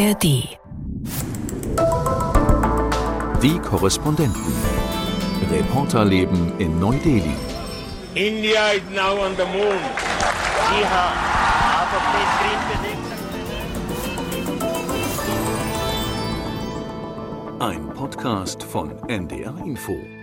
ARD. 0.00 0.22
Die 3.42 3.58
Korrespondenten. 3.58 4.42
Reporter 5.50 6.06
leben 6.06 6.54
in 6.58 6.78
Neu-Delhi. 6.80 7.36
India 8.14 8.72
is 8.72 8.82
now 8.94 9.18
on 9.20 9.36
the 9.36 9.44
moon. 9.44 9.78
Ein 17.58 17.88
Podcast 17.94 18.62
von 18.62 18.92
NDR 19.08 19.54
Info. 19.66 20.19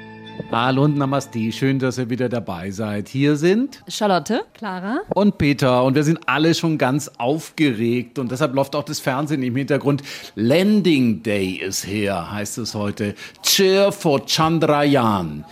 Hallo 0.52 0.86
und 0.86 0.98
Namaste, 0.98 1.52
schön, 1.52 1.78
dass 1.78 1.98
ihr 1.98 2.10
wieder 2.10 2.30
dabei 2.30 2.72
seid. 2.72 3.10
Hier 3.10 3.36
sind 3.36 3.84
Charlotte. 3.88 4.46
Clara? 4.54 5.02
und 5.14 5.38
Peter 5.38 5.84
und 5.84 5.96
wir 5.96 6.04
sind 6.04 6.20
alle 6.26 6.56
schon 6.56 6.78
ganz 6.78 7.12
aufgeregt 7.18 8.18
und 8.18 8.32
deshalb 8.32 8.54
läuft 8.54 8.76
auch 8.76 8.84
das 8.84 9.00
Fernsehen 9.00 9.44
im 9.44 9.56
Hintergrund. 9.56 10.04
Landing 10.36 11.22
Day 11.22 11.52
ist 11.52 11.86
her, 11.86 12.32
heißt 12.32 12.60
es 12.60 12.76
heute. 12.76 13.14
Cheer 13.44 13.92
for 13.92 14.26
Chandrayaan. 14.26 15.46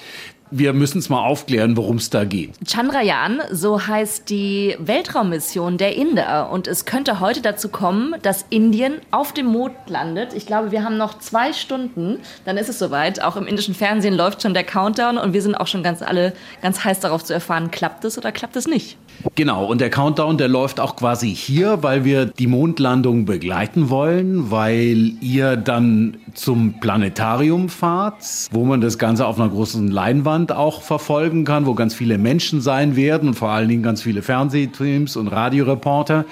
Wir 0.51 0.73
müssen 0.73 0.99
es 0.99 1.09
mal 1.09 1.25
aufklären, 1.25 1.75
worum 1.75 1.95
es 1.95 2.11
da 2.11 2.23
geht. 2.23 2.51
Chandrayaan, 2.67 3.41
so 3.51 3.87
heißt 3.87 4.29
die 4.29 4.75
Weltraummission 4.77 5.79
der 5.79 5.95
Inder. 5.95 6.51
Und 6.51 6.67
es 6.67 6.85
könnte 6.85 7.19
heute 7.19 7.41
dazu 7.41 7.69
kommen, 7.69 8.13
dass 8.21 8.45
Indien 8.51 8.93
auf 9.09 9.33
dem 9.33 9.47
Mond 9.47 9.73
landet. 9.87 10.33
Ich 10.35 10.45
glaube, 10.45 10.71
wir 10.71 10.83
haben 10.83 10.97
noch 10.97 11.17
zwei 11.17 11.51
Stunden, 11.51 12.19
dann 12.45 12.57
ist 12.57 12.69
es 12.69 12.77
soweit. 12.77 13.23
Auch 13.23 13.37
im 13.37 13.47
indischen 13.47 13.73
Fernsehen 13.73 14.13
läuft 14.13 14.43
schon 14.43 14.53
der 14.53 14.63
Countdown 14.63 15.17
und 15.17 15.33
wir 15.33 15.41
sind 15.41 15.55
auch 15.55 15.67
schon 15.67 15.81
ganz 15.81 16.03
alle 16.03 16.33
ganz 16.61 16.83
heiß 16.83 16.99
darauf 16.99 17.23
zu 17.23 17.33
erfahren, 17.33 17.71
klappt 17.71 18.05
es 18.05 18.15
oder 18.15 18.31
klappt 18.31 18.55
es 18.55 18.67
nicht. 18.67 18.97
Genau, 19.33 19.65
und 19.65 19.81
der 19.81 19.89
Countdown, 19.89 20.37
der 20.37 20.49
läuft 20.49 20.79
auch 20.79 20.95
quasi 20.95 21.33
hier, 21.33 21.81
weil 21.81 22.05
wir 22.05 22.25
die 22.25 22.47
Mondlandung 22.47 23.25
begleiten 23.25 23.89
wollen, 23.89 24.51
weil 24.51 25.13
ihr 25.21 25.55
dann 25.55 26.17
zum 26.33 26.79
Planetarium 26.79 27.69
fahrt, 27.69 28.23
wo 28.51 28.65
man 28.65 28.81
das 28.81 28.99
Ganze 28.99 29.25
auf 29.25 29.39
einer 29.39 29.49
großen 29.49 29.87
Leinwand 29.87 30.34
auch 30.51 30.81
verfolgen 30.81 31.45
kann, 31.45 31.65
wo 31.65 31.73
ganz 31.73 31.93
viele 31.93 32.17
Menschen 32.17 32.61
sein 32.61 32.95
werden 32.95 33.29
und 33.29 33.35
vor 33.35 33.49
allen 33.49 33.69
Dingen 33.69 33.83
ganz 33.83 34.01
viele 34.01 34.21
Fernsehteams 34.21 35.15
und 35.15 35.27
Radioreporter. 35.27 36.25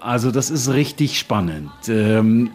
Also 0.00 0.30
das 0.30 0.50
ist 0.50 0.70
richtig 0.70 1.18
spannend. 1.18 1.70
Ähm, 1.88 2.50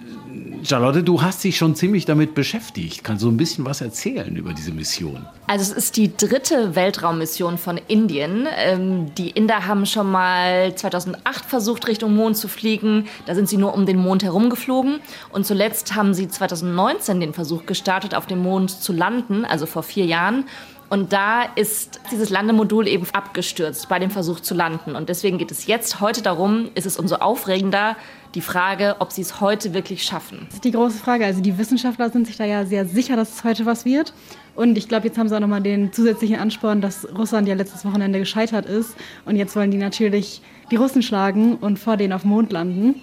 Charlotte, 0.64 1.04
du 1.04 1.22
hast 1.22 1.44
dich 1.44 1.58
schon 1.58 1.74
ziemlich 1.74 2.06
damit 2.06 2.36
beschäftigt. 2.36 3.04
Kannst 3.04 3.24
du 3.24 3.30
ein 3.30 3.38
bisschen 3.38 3.66
was 3.66 3.82
erzählen 3.82 4.36
über 4.36 4.54
diese 4.54 4.72
Mission? 4.72 5.26
Also 5.48 5.72
es 5.72 5.78
ist 5.78 5.98
die 5.98 6.16
dritte 6.16 6.76
Weltraummission 6.76 7.58
von 7.58 7.80
Indien. 7.88 8.48
Ähm, 8.58 9.16
die 9.16 9.32
Inder 9.32 9.66
haben 9.66 9.86
schon 9.86 10.12
mal 10.12 10.76
2008 10.76 11.46
versucht, 11.46 11.88
Richtung 11.88 12.16
Mond 12.16 12.38
zu 12.38 12.48
fliegen. 12.48 13.08
Da 13.26 13.36
sind 13.36 13.50
sie 13.50 13.58
nur 13.58 13.74
um 13.74 13.86
den 13.86 13.98
Mond 13.98 14.22
herumgeflogen. 14.22 15.00
Und 15.32 15.46
zuletzt 15.46 15.96
haben 15.96 16.14
sie 16.14 16.28
2019 16.28 17.20
den 17.20 17.34
Versuch 17.34 17.66
gestartet, 17.66 18.14
auf 18.14 18.28
dem 18.28 18.40
Mond 18.40 18.70
zu 18.70 18.94
landen, 18.94 19.46
also 19.46 19.66
vor 19.66 19.82
vier 19.84 20.06
Jahren. 20.06 20.46
Und 20.90 21.14
da 21.14 21.44
ist 21.44 22.02
dieses 22.12 22.30
Landemodul 22.30 22.88
eben 22.88 23.06
abgestürzt 23.14 23.88
bei 23.90 24.00
dem 24.00 24.10
Versuch 24.10 24.40
zu 24.40 24.56
landen. 24.56 24.96
Und 24.96 25.10
deswegen 25.10 25.38
geht 25.38 25.52
es 25.52 25.68
jetzt 25.68 26.02
heute 26.02 26.24
darum, 26.24 26.70
ist 26.74 26.88
es 26.88 26.98
umso 26.98 27.16
aufregender, 27.16 27.96
die 28.36 28.42
Frage, 28.42 28.96
ob 29.00 29.12
sie 29.12 29.22
es 29.22 29.42
heute 29.42 29.74
wirklich 29.74 30.04
schaffen. 30.04 30.46
Das 30.46 30.56
ist 30.56 30.64
die 30.64 30.72
große 30.72 30.98
Frage. 30.98 31.26
Also 31.26 31.42
die 31.42 31.58
Wissenschaftler 31.58 32.10
sind 32.10 32.28
sich 32.28 32.38
da 32.38 32.46
ja 32.46 32.66
sehr 32.66 32.86
sicher, 32.86 33.16
dass 33.16 33.34
es 33.34 33.44
heute 33.44 33.66
was 33.66 33.86
wird. 33.86 34.14
Und 34.56 34.78
ich 34.78 34.88
glaube, 34.88 35.08
jetzt 35.08 35.18
haben 35.18 35.30
sie 35.30 35.36
auch 35.36 35.40
nochmal 35.40 35.62
den 35.62 35.94
zusätzlichen 35.94 36.38
Ansporn, 36.38 36.82
dass 36.82 37.08
Russland 37.18 37.48
ja 37.48 37.56
letztes 37.56 37.86
Wochenende 37.86 38.20
gescheitert 38.20 38.66
ist. 38.66 38.96
Und 39.26 39.36
jetzt 39.36 39.56
wollen 39.56 39.72
die 39.72 39.78
natürlich 39.78 40.42
die 40.70 40.76
Russen 40.76 41.02
schlagen 41.02 41.56
und 41.56 41.80
vor 41.80 41.98
denen 41.98 42.14
auf 42.14 42.24
Mond 42.24 42.52
landen. 42.52 42.96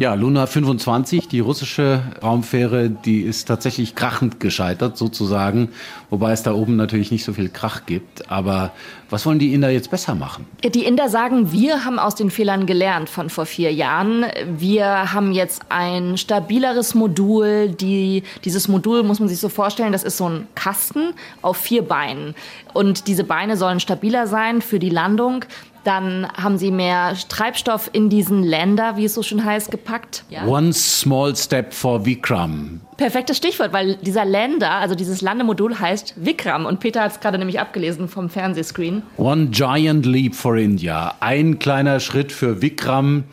Ja, 0.00 0.14
Luna 0.14 0.46
25, 0.46 1.28
die 1.28 1.40
russische 1.40 2.02
Raumfähre, 2.22 2.88
die 2.88 3.20
ist 3.20 3.44
tatsächlich 3.44 3.94
krachend 3.94 4.40
gescheitert 4.40 4.96
sozusagen, 4.96 5.68
wobei 6.08 6.32
es 6.32 6.42
da 6.42 6.54
oben 6.54 6.76
natürlich 6.76 7.10
nicht 7.10 7.22
so 7.22 7.34
viel 7.34 7.50
Krach 7.50 7.84
gibt. 7.84 8.30
Aber 8.30 8.72
was 9.10 9.26
wollen 9.26 9.38
die 9.38 9.52
Inder 9.52 9.70
jetzt 9.70 9.90
besser 9.90 10.14
machen? 10.14 10.46
Die 10.64 10.84
Inder 10.84 11.08
sagen, 11.08 11.52
wir 11.52 11.84
haben 11.84 11.98
aus 11.98 12.14
den 12.14 12.30
Fehlern 12.30 12.66
gelernt 12.66 13.08
von 13.08 13.28
vor 13.28 13.46
vier 13.46 13.72
Jahren. 13.72 14.24
Wir 14.46 15.12
haben 15.12 15.32
jetzt 15.32 15.62
ein 15.68 16.16
stabileres 16.16 16.94
Modul. 16.94 17.68
Die, 17.68 18.22
dieses 18.44 18.68
Modul 18.68 19.02
muss 19.02 19.18
man 19.20 19.28
sich 19.28 19.40
so 19.40 19.48
vorstellen, 19.48 19.92
das 19.92 20.04
ist 20.04 20.16
so 20.16 20.28
ein 20.28 20.46
Kasten 20.54 21.14
auf 21.42 21.56
vier 21.56 21.82
Beinen. 21.82 22.34
Und 22.72 23.08
diese 23.08 23.24
Beine 23.24 23.56
sollen 23.56 23.80
stabiler 23.80 24.26
sein 24.26 24.62
für 24.62 24.78
die 24.78 24.90
Landung. 24.90 25.44
Dann 25.84 26.28
haben 26.34 26.58
sie 26.58 26.70
mehr 26.70 27.16
Treibstoff 27.28 27.88
in 27.92 28.10
diesen 28.10 28.42
Länder, 28.42 28.96
wie 28.96 29.06
es 29.06 29.14
so 29.14 29.22
schön 29.22 29.44
heißt, 29.44 29.70
gepackt. 29.70 30.24
Ja. 30.28 30.44
One 30.46 30.72
small 30.72 31.34
step 31.34 31.72
for 31.72 32.04
Vikram. 32.04 32.80
Perfektes 32.98 33.38
Stichwort, 33.38 33.72
weil 33.72 33.96
dieser 33.96 34.26
Länder, 34.26 34.72
also 34.72 34.94
dieses 34.94 35.22
Landemodul 35.22 35.78
heißt 35.78 36.14
Vikram. 36.16 36.66
Und 36.66 36.80
Peter 36.80 37.02
hat 37.02 37.12
es 37.12 37.20
gerade 37.20 37.38
nämlich 37.38 37.60
abgelesen 37.60 38.08
vom 38.08 38.28
Fernsehscreen. 38.28 38.99
One 39.16 39.48
giant 39.50 40.06
leap 40.06 40.34
for 40.34 40.56
India. 40.56 41.14
Ein 41.20 41.58
kleiner 41.58 42.00
Schritt 42.00 42.32
für 42.32 42.62
Vikram 42.62 43.24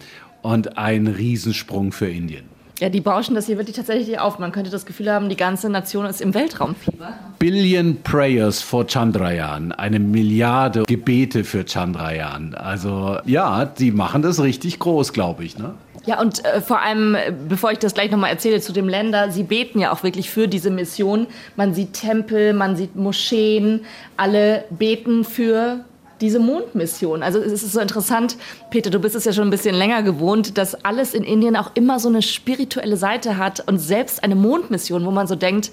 und 0.42 0.78
ein 0.78 1.08
Riesensprung 1.08 1.92
für 1.92 2.10
Indien. 2.10 2.46
Ja, 2.80 2.90
die 2.90 3.02
bauschen 3.02 3.34
das 3.34 3.48
hier 3.48 3.58
wirklich 3.58 3.76
tatsächlich 3.76 4.20
auf. 4.20 4.38
Man 4.38 4.52
könnte 4.52 4.70
das 4.70 4.86
Gefühl 4.86 5.12
haben, 5.12 5.30
die 5.30 5.36
ganze 5.36 5.68
Nation 5.68 6.06
ist 6.06 6.22
im 6.22 6.36
Weltraumfieber. 6.36 7.14
Billion 7.40 7.98
Prayers 8.04 8.62
for 8.62 8.86
Chandrayaan. 8.86 9.72
Eine 9.72 10.00
Milliarde 10.00 10.84
Gebete 10.84 11.44
für 11.44 11.66
Chandrayaan. 11.66 12.54
Also 12.54 13.18
ja, 13.26 13.66
die 13.66 13.92
machen 13.92 14.22
das 14.22 14.44
richtig 14.44 14.78
groß, 14.78 15.12
glaube 15.12 15.44
ich. 15.44 15.58
Ne? 15.58 15.74
Ja, 16.08 16.22
und 16.22 16.44
äh, 16.46 16.62
vor 16.62 16.82
allem, 16.82 17.16
äh, 17.16 17.34
bevor 17.50 17.74
ich 17.74 17.80
das 17.80 17.94
gleich 17.94 18.10
nochmal 18.10 18.32
erzähle 18.32 18.62
zu 18.62 18.72
dem 18.72 18.88
Länder, 18.88 19.30
sie 19.30 19.44
beten 19.44 19.78
ja 19.78 19.92
auch 19.92 20.04
wirklich 20.04 20.30
für 20.30 20.48
diese 20.48 20.72
Mission. 20.72 21.28
Man 21.58 21.74
sieht 21.74 21.94
Tempel, 21.94 22.54
man 22.54 22.78
sieht 22.78 22.96
Moscheen, 22.96 23.82
alle 24.16 24.64
beten 24.70 25.26
für 25.26 25.82
diese 26.22 26.40
Mondmission. 26.40 27.24
Also 27.24 27.40
es 27.40 27.52
ist 27.52 27.74
so 27.74 27.82
interessant, 27.82 28.38
Peter, 28.72 28.90
du 28.90 29.00
bist 29.00 29.16
es 29.16 29.26
ja 29.26 29.34
schon 29.34 29.50
ein 29.50 29.52
bisschen 29.52 29.76
länger 29.76 30.02
gewohnt, 30.02 30.58
dass 30.58 30.86
alles 30.86 31.14
in 31.14 31.26
Indien 31.26 31.58
auch 31.58 31.72
immer 31.74 32.00
so 32.00 32.08
eine 32.08 32.22
spirituelle 32.22 32.96
Seite 32.96 33.38
hat 33.38 33.68
und 33.68 33.78
selbst 33.78 34.24
eine 34.24 34.36
Mondmission, 34.36 35.06
wo 35.06 35.12
man 35.12 35.28
so 35.28 35.36
denkt, 35.36 35.72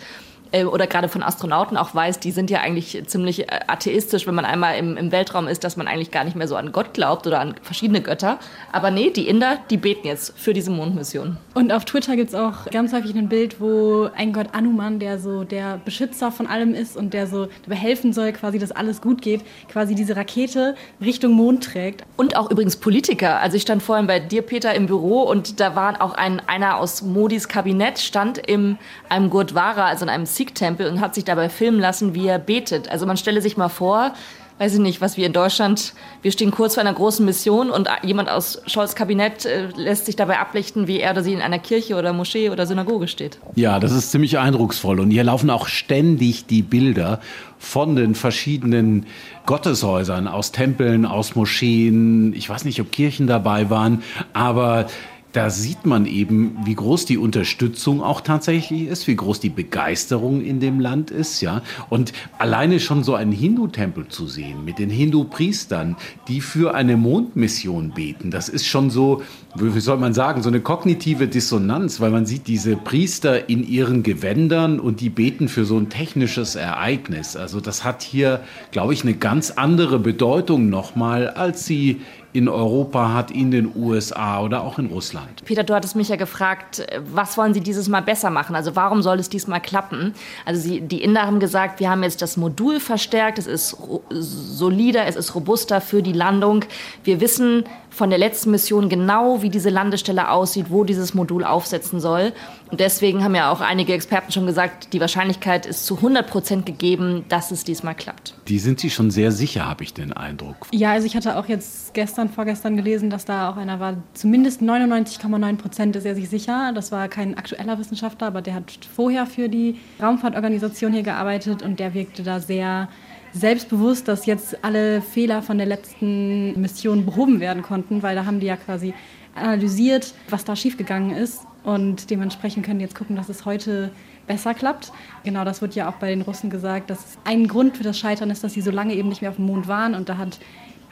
äh, 0.55 0.65
oder 0.65 0.87
gerade 0.87 1.09
von 1.09 1.23
Astronauten 1.23 1.77
auch 1.77 1.95
weiß, 1.95 2.21
die 2.21 2.31
sind 2.31 2.51
ja 2.51 2.61
eigentlich 2.61 3.03
ziemlich 3.07 3.49
äh, 3.49 3.61
atheistisch, 3.67 4.27
wenn 4.27 4.35
man 4.35 4.45
einmal 4.45 4.79
im, 4.79 4.97
im 4.97 5.13
Weltraum 5.13 5.49
ist, 5.49 5.65
dass 5.65 5.77
man 5.77 5.89
eigentlich 5.89 6.11
gar 6.11 6.25
nicht 6.25 6.37
mehr 6.37 6.49
so 6.49 6.57
an 6.57 6.73
Gott 6.73 6.95
glaubt 6.95 7.27
oder 7.27 7.41
an 7.41 7.57
verschiedene 7.63 8.01
Götter. 8.01 8.39
Aber 8.73 8.91
nee, 8.91 9.11
die 9.11 9.29
Inder, 9.29 9.59
die 9.71 9.77
beten 9.77 10.07
jetzt 10.07 10.39
für 10.39 10.53
diese 10.53 10.71
Mondmission. 10.71 11.37
Und 11.55 11.73
auf 11.73 11.85
Twitter 11.85 12.17
gibt 12.17 12.31
es 12.31 12.35
auch 12.35 12.67
ganz 12.71 12.93
häufig 12.93 13.15
ein 13.15 13.29
Bild, 13.29 13.61
wo 13.61 14.09
ein 14.17 14.33
Gott 14.33 14.49
Anuman, 14.53 14.99
der 14.99 15.19
so 15.19 15.45
der 15.45 15.81
Beschützer 15.85 16.31
von 16.31 16.47
allem 16.47 16.75
ist 16.75 16.97
und 16.97 17.15
der 17.15 17.27
so 17.27 17.49
dabei 17.65 17.77
helfen 17.77 18.13
soll, 18.13 18.33
quasi, 18.33 18.59
dass 18.59 18.73
alles 18.73 19.01
gut 19.01 19.23
geht, 19.23 19.43
quasi 19.69 19.95
diese 19.95 20.17
Rakete 20.17 20.77
Richtung 21.01 21.33
Mond 21.33 21.65
trägt. 21.65 22.05
Und 22.17 22.37
auch 22.37 22.51
übrigens 22.51 22.77
Politiker. 22.77 23.41
Also 23.41 23.57
ich 23.57 23.63
stand 23.63 23.83
vorhin 23.83 24.07
bei 24.07 24.21
dir, 24.21 24.43
Peter, 24.43 24.75
im 24.75 24.87
Büro 24.87 25.23
und 25.23 25.61
da 25.61 25.75
war 25.75 26.01
auch 26.01 26.15
ein, 26.15 26.41
einer 26.47 26.79
aus 26.79 27.03
Modis 27.03 27.49
Kabinett, 27.49 27.99
stand 27.99 28.39
in 28.39 28.79
einem 29.09 29.31
Gurdwara, 29.31 29.87
also 29.87 30.05
in 30.05 30.11
einem 30.11 30.27
Sikh-Tempel 30.45 30.89
und 30.89 31.01
hat 31.01 31.15
sich 31.15 31.25
dabei 31.25 31.49
filmen 31.49 31.81
lassen, 31.81 32.15
wie 32.15 32.27
er 32.27 32.39
betet. 32.39 32.89
Also 32.89 33.07
man 33.07 33.17
stelle 33.17 33.41
sich 33.41 33.57
mal 33.57 33.69
vor, 33.69 34.13
weiß 34.59 34.75
ich 34.75 34.81
nicht, 34.81 35.01
was 35.01 35.17
wir 35.17 35.27
in 35.27 35.33
Deutschland, 35.33 35.95
wir 36.23 36.31
stehen 36.31 36.53
kurz 36.53 36.75
vor 36.75 36.83
einer 36.83 36.93
großen 36.93 37.25
Mission 37.25 37.71
und 37.71 37.89
jemand 38.03 38.29
aus 38.29 38.63
Scholz 38.67 38.95
Kabinett 38.95 39.45
äh, 39.47 39.69
lässt 39.75 40.07
sich 40.07 40.15
dabei 40.15 40.39
ablichten, 40.39 40.87
wie 40.87 41.01
er 41.01 41.11
oder 41.11 41.25
sie 41.25 41.33
in 41.33 41.41
einer 41.41 41.59
Kirche 41.59 41.97
oder 41.97 42.13
Moschee 42.13 42.51
oder 42.51 42.67
Synagoge 42.67 43.09
steht. 43.09 43.39
Ja, 43.57 43.81
das 43.81 43.91
ist 43.93 44.13
ziemlich 44.13 44.39
eindrucksvoll. 44.39 45.01
Und 45.01 45.11
hier 45.11 45.25
laufen 45.25 45.51
auch 45.51 45.67
ständig 45.67 46.47
die 46.47 46.63
Bilder 46.63 47.21
von 47.59 47.97
den 47.97 48.15
verschiedenen 48.15 49.07
Gotteshäusern, 49.47 50.29
aus 50.29 50.53
Tempeln, 50.53 51.05
aus 51.05 51.35
Moscheen. 51.35 52.33
Ich 52.35 52.49
weiß 52.49 52.65
nicht, 52.65 52.81
ob 52.81 52.93
Kirchen 52.93 53.27
dabei 53.27 53.71
waren, 53.71 54.03
aber 54.35 54.87
da 55.35 55.51
sieht 55.51 55.85
man 55.85 56.07
eben, 56.07 56.57
wie 56.65 56.77
groß 56.77 57.07
die 57.07 57.19
Unterstützung 57.19 58.01
auch 58.01 58.21
tatsächlich 58.21 58.87
ist, 58.87 59.09
wie 59.09 59.17
groß 59.17 59.41
die 59.41 59.51
Begeisterung 59.51 60.41
in 60.41 60.61
dem 60.61 60.79
Land 60.79 61.11
ist, 61.11 61.41
ja. 61.41 61.61
Und 61.91 62.13
alleine 62.39 62.79
schon 62.79 63.03
so 63.03 63.17
einen 63.17 63.33
Hindu-Tempel 63.33 64.07
zu 64.07 64.29
sehen 64.29 64.65
mit 64.65 64.79
den 64.79 64.91
Hindu-Priestern, 64.91 65.97
die 66.29 66.41
für 66.41 66.77
eine 66.77 66.97
Mondmission 66.97 67.91
beten, 67.91 68.31
das 68.31 68.49
ist 68.49 68.65
schon 68.65 68.91
so, 68.91 69.23
wie 69.57 69.81
soll 69.81 69.99
man 69.99 70.15
sagen, 70.15 70.41
so 70.41 70.49
eine 70.49 70.61
kognitive 70.61 71.27
Dissonanz, 71.27 72.01
weil 72.01 72.13
man 72.13 72.27
sieht 72.27 72.47
diese 72.47 72.77
Priester 72.77 73.49
in 73.49 73.67
ihren 73.67 74.05
Gewändern 74.05 74.79
und 74.79 75.01
die 75.01 75.11
beten 75.11 75.49
für 75.49 75.65
so 75.65 75.77
ein 75.77 75.89
technisches 75.89 76.55
Ereignis. 76.55 77.35
Also 77.35 77.61
das 77.61 77.83
hat 77.83 78.03
hier, 78.03 78.41
glaube 78.71 78.93
ich, 78.93 79.03
eine 79.03 79.15
ganz 79.15 79.51
andere 79.51 79.99
Bedeutung 79.99 80.69
nochmal, 80.69 81.29
als 81.29 81.67
sie 81.67 82.01
in 82.35 82.49
Europa 82.49 83.15
hat, 83.15 83.31
in 83.31 83.53
den 83.53 83.71
USA 83.77 84.41
oder 84.43 84.65
auch 84.65 84.81
in 84.81 84.87
Russland. 84.87 85.45
Peter, 85.45 85.63
du 85.63 85.73
hattest 85.73 85.95
mich 85.95 86.09
ja 86.09 86.17
gefragt, 86.17 86.85
was 87.13 87.39
wollen 87.39 87.55
Sie 87.55 87.61
dieses 87.61 87.89
Mal 87.89 88.03
besser 88.03 88.29
machen? 88.29 88.57
Also 88.57 88.75
warum 88.75 89.03
soll 89.03 89.21
es 89.21 89.29
diesmal 89.29 89.61
klappen? 89.61 90.15
Also 90.45 90.61
Sie, 90.61 90.81
die 90.81 91.05
Inder 91.05 91.23
haben 91.23 91.39
gesagt, 91.39 91.79
wir 91.79 91.89
haben 91.89 92.03
jetzt 92.03 92.23
das 92.23 92.37
Modul 92.37 92.81
verstärkt, 92.81 93.39
es 93.39 93.47
ist 93.47 93.77
solider, 94.11 95.07
es 95.07 95.15
ist 95.15 95.37
robuster 95.37 95.81
für 95.81 96.03
die 96.03 96.13
Landung. 96.13 96.65
Wir 97.05 97.21
wissen 97.21 97.65
von 97.95 98.11
der 98.11 98.19
letzten 98.19 98.51
Mission 98.51 98.89
genau, 98.89 99.43
wie 99.43 99.51
diese 99.51 99.71
Landestelle 99.71 100.31
aussieht, 100.31 100.67
wo 100.69 100.85
dieses 100.85 101.15
Modul 101.15 101.45
aufsetzen 101.45 102.01
soll. 102.01 102.33
Und 102.71 102.81
deswegen 102.81 103.23
haben 103.23 103.37
ja 103.37 103.53
auch 103.53 103.61
einige 103.61 103.93
Experten 103.93 104.33
schon 104.33 104.47
gesagt, 104.47 104.93
die 104.93 105.01
Wahrscheinlichkeit 105.01 105.65
ist 105.65 105.87
zu 105.87 105.97
100 105.97 106.29
Prozent 106.29 106.67
gegeben, 106.67 107.25
dass 107.29 107.53
es 107.53 107.63
diesmal 107.63 107.95
klappt. 107.95 108.35
Die 108.49 108.59
sind 108.59 108.81
sich 108.81 108.95
schon 108.95 109.13
sehr 109.13 109.31
sicher, 109.31 109.67
habe 109.67 109.85
ich 109.85 109.95
den 109.95 110.13
Eindruck. 110.13 110.57
Ja, 110.73 110.91
also 110.91 111.07
ich 111.07 111.15
hatte 111.15 111.39
auch 111.39 111.47
jetzt 111.47 111.95
gestern, 111.95 112.29
vorgestern 112.29 112.77
gelesen, 112.77 113.11
dass 113.11 113.25
da 113.25 113.51
auch 113.51 113.57
einer 113.57 113.79
war, 113.79 113.97
zumindest 114.13 114.61
99,9 114.61 115.57
Prozent 115.57 115.97
ist 115.97 116.05
er 116.05 116.17
sich 116.17 116.29
sicher. 116.29 116.73
Das 116.75 116.91
war 116.91 117.09
kein 117.09 117.39
aktueller 117.39 117.79
Wissenschaftler, 117.79 118.27
aber 118.27 118.43
der 118.43 118.55
hat 118.55 118.73
vorher 118.95 119.27
für 119.27 119.49
die 119.49 119.79
Raumfahrtorganisation 120.03 120.93
hier 120.93 121.05
gearbeitet 121.05 121.63
und 121.63 121.79
der 121.79 121.95
wirkte 121.95 122.25
da 122.25 122.41
sehr 122.41 122.89
selbstbewusst, 123.35 124.09
dass 124.09 124.27
jetzt 124.27 124.65
alle 124.65 125.03
Fehler 125.03 125.43
von 125.43 125.59
der 125.59 125.67
letzten 125.67 126.59
Mission 126.61 127.05
behoben 127.05 127.41
werden 127.41 127.63
konnten, 127.63 128.03
weil 128.03 128.15
da 128.15 128.25
haben 128.25 128.41
die 128.41 128.47
ja 128.47 128.57
quasi 128.57 128.95
analysiert, 129.35 130.15
was 130.31 130.45
da 130.45 130.55
schiefgegangen 130.55 131.17
ist 131.17 131.45
und 131.65 132.11
dementsprechend 132.11 132.65
können 132.65 132.79
die 132.79 132.85
jetzt 132.85 132.95
gucken, 132.95 133.17
dass 133.17 133.29
es 133.29 133.45
heute 133.45 133.91
besser 134.27 134.55
klappt. 134.55 134.93
Genau, 135.25 135.45
das 135.45 135.61
wird 135.61 135.75
ja 135.75 135.89
auch 135.89 135.97
bei 135.97 136.11
den 136.11 136.23
Russen 136.23 136.49
gesagt, 136.49 136.91
dass 136.91 137.19
ein 137.25 137.49
Grund 137.49 137.77
für 137.77 137.83
das 137.83 137.99
Scheitern 137.99 138.31
ist, 138.31 138.45
dass 138.45 138.55
sie 138.55 138.61
so 138.61 138.71
lange 138.71 138.95
eben 138.95 139.09
nicht 139.09 139.21
mehr 139.21 139.31
auf 139.31 139.37
dem 139.37 139.47
Mond 139.47 139.67
waren 139.67 139.95
und 139.95 140.09
da 140.09 140.17
hat, 140.17 140.39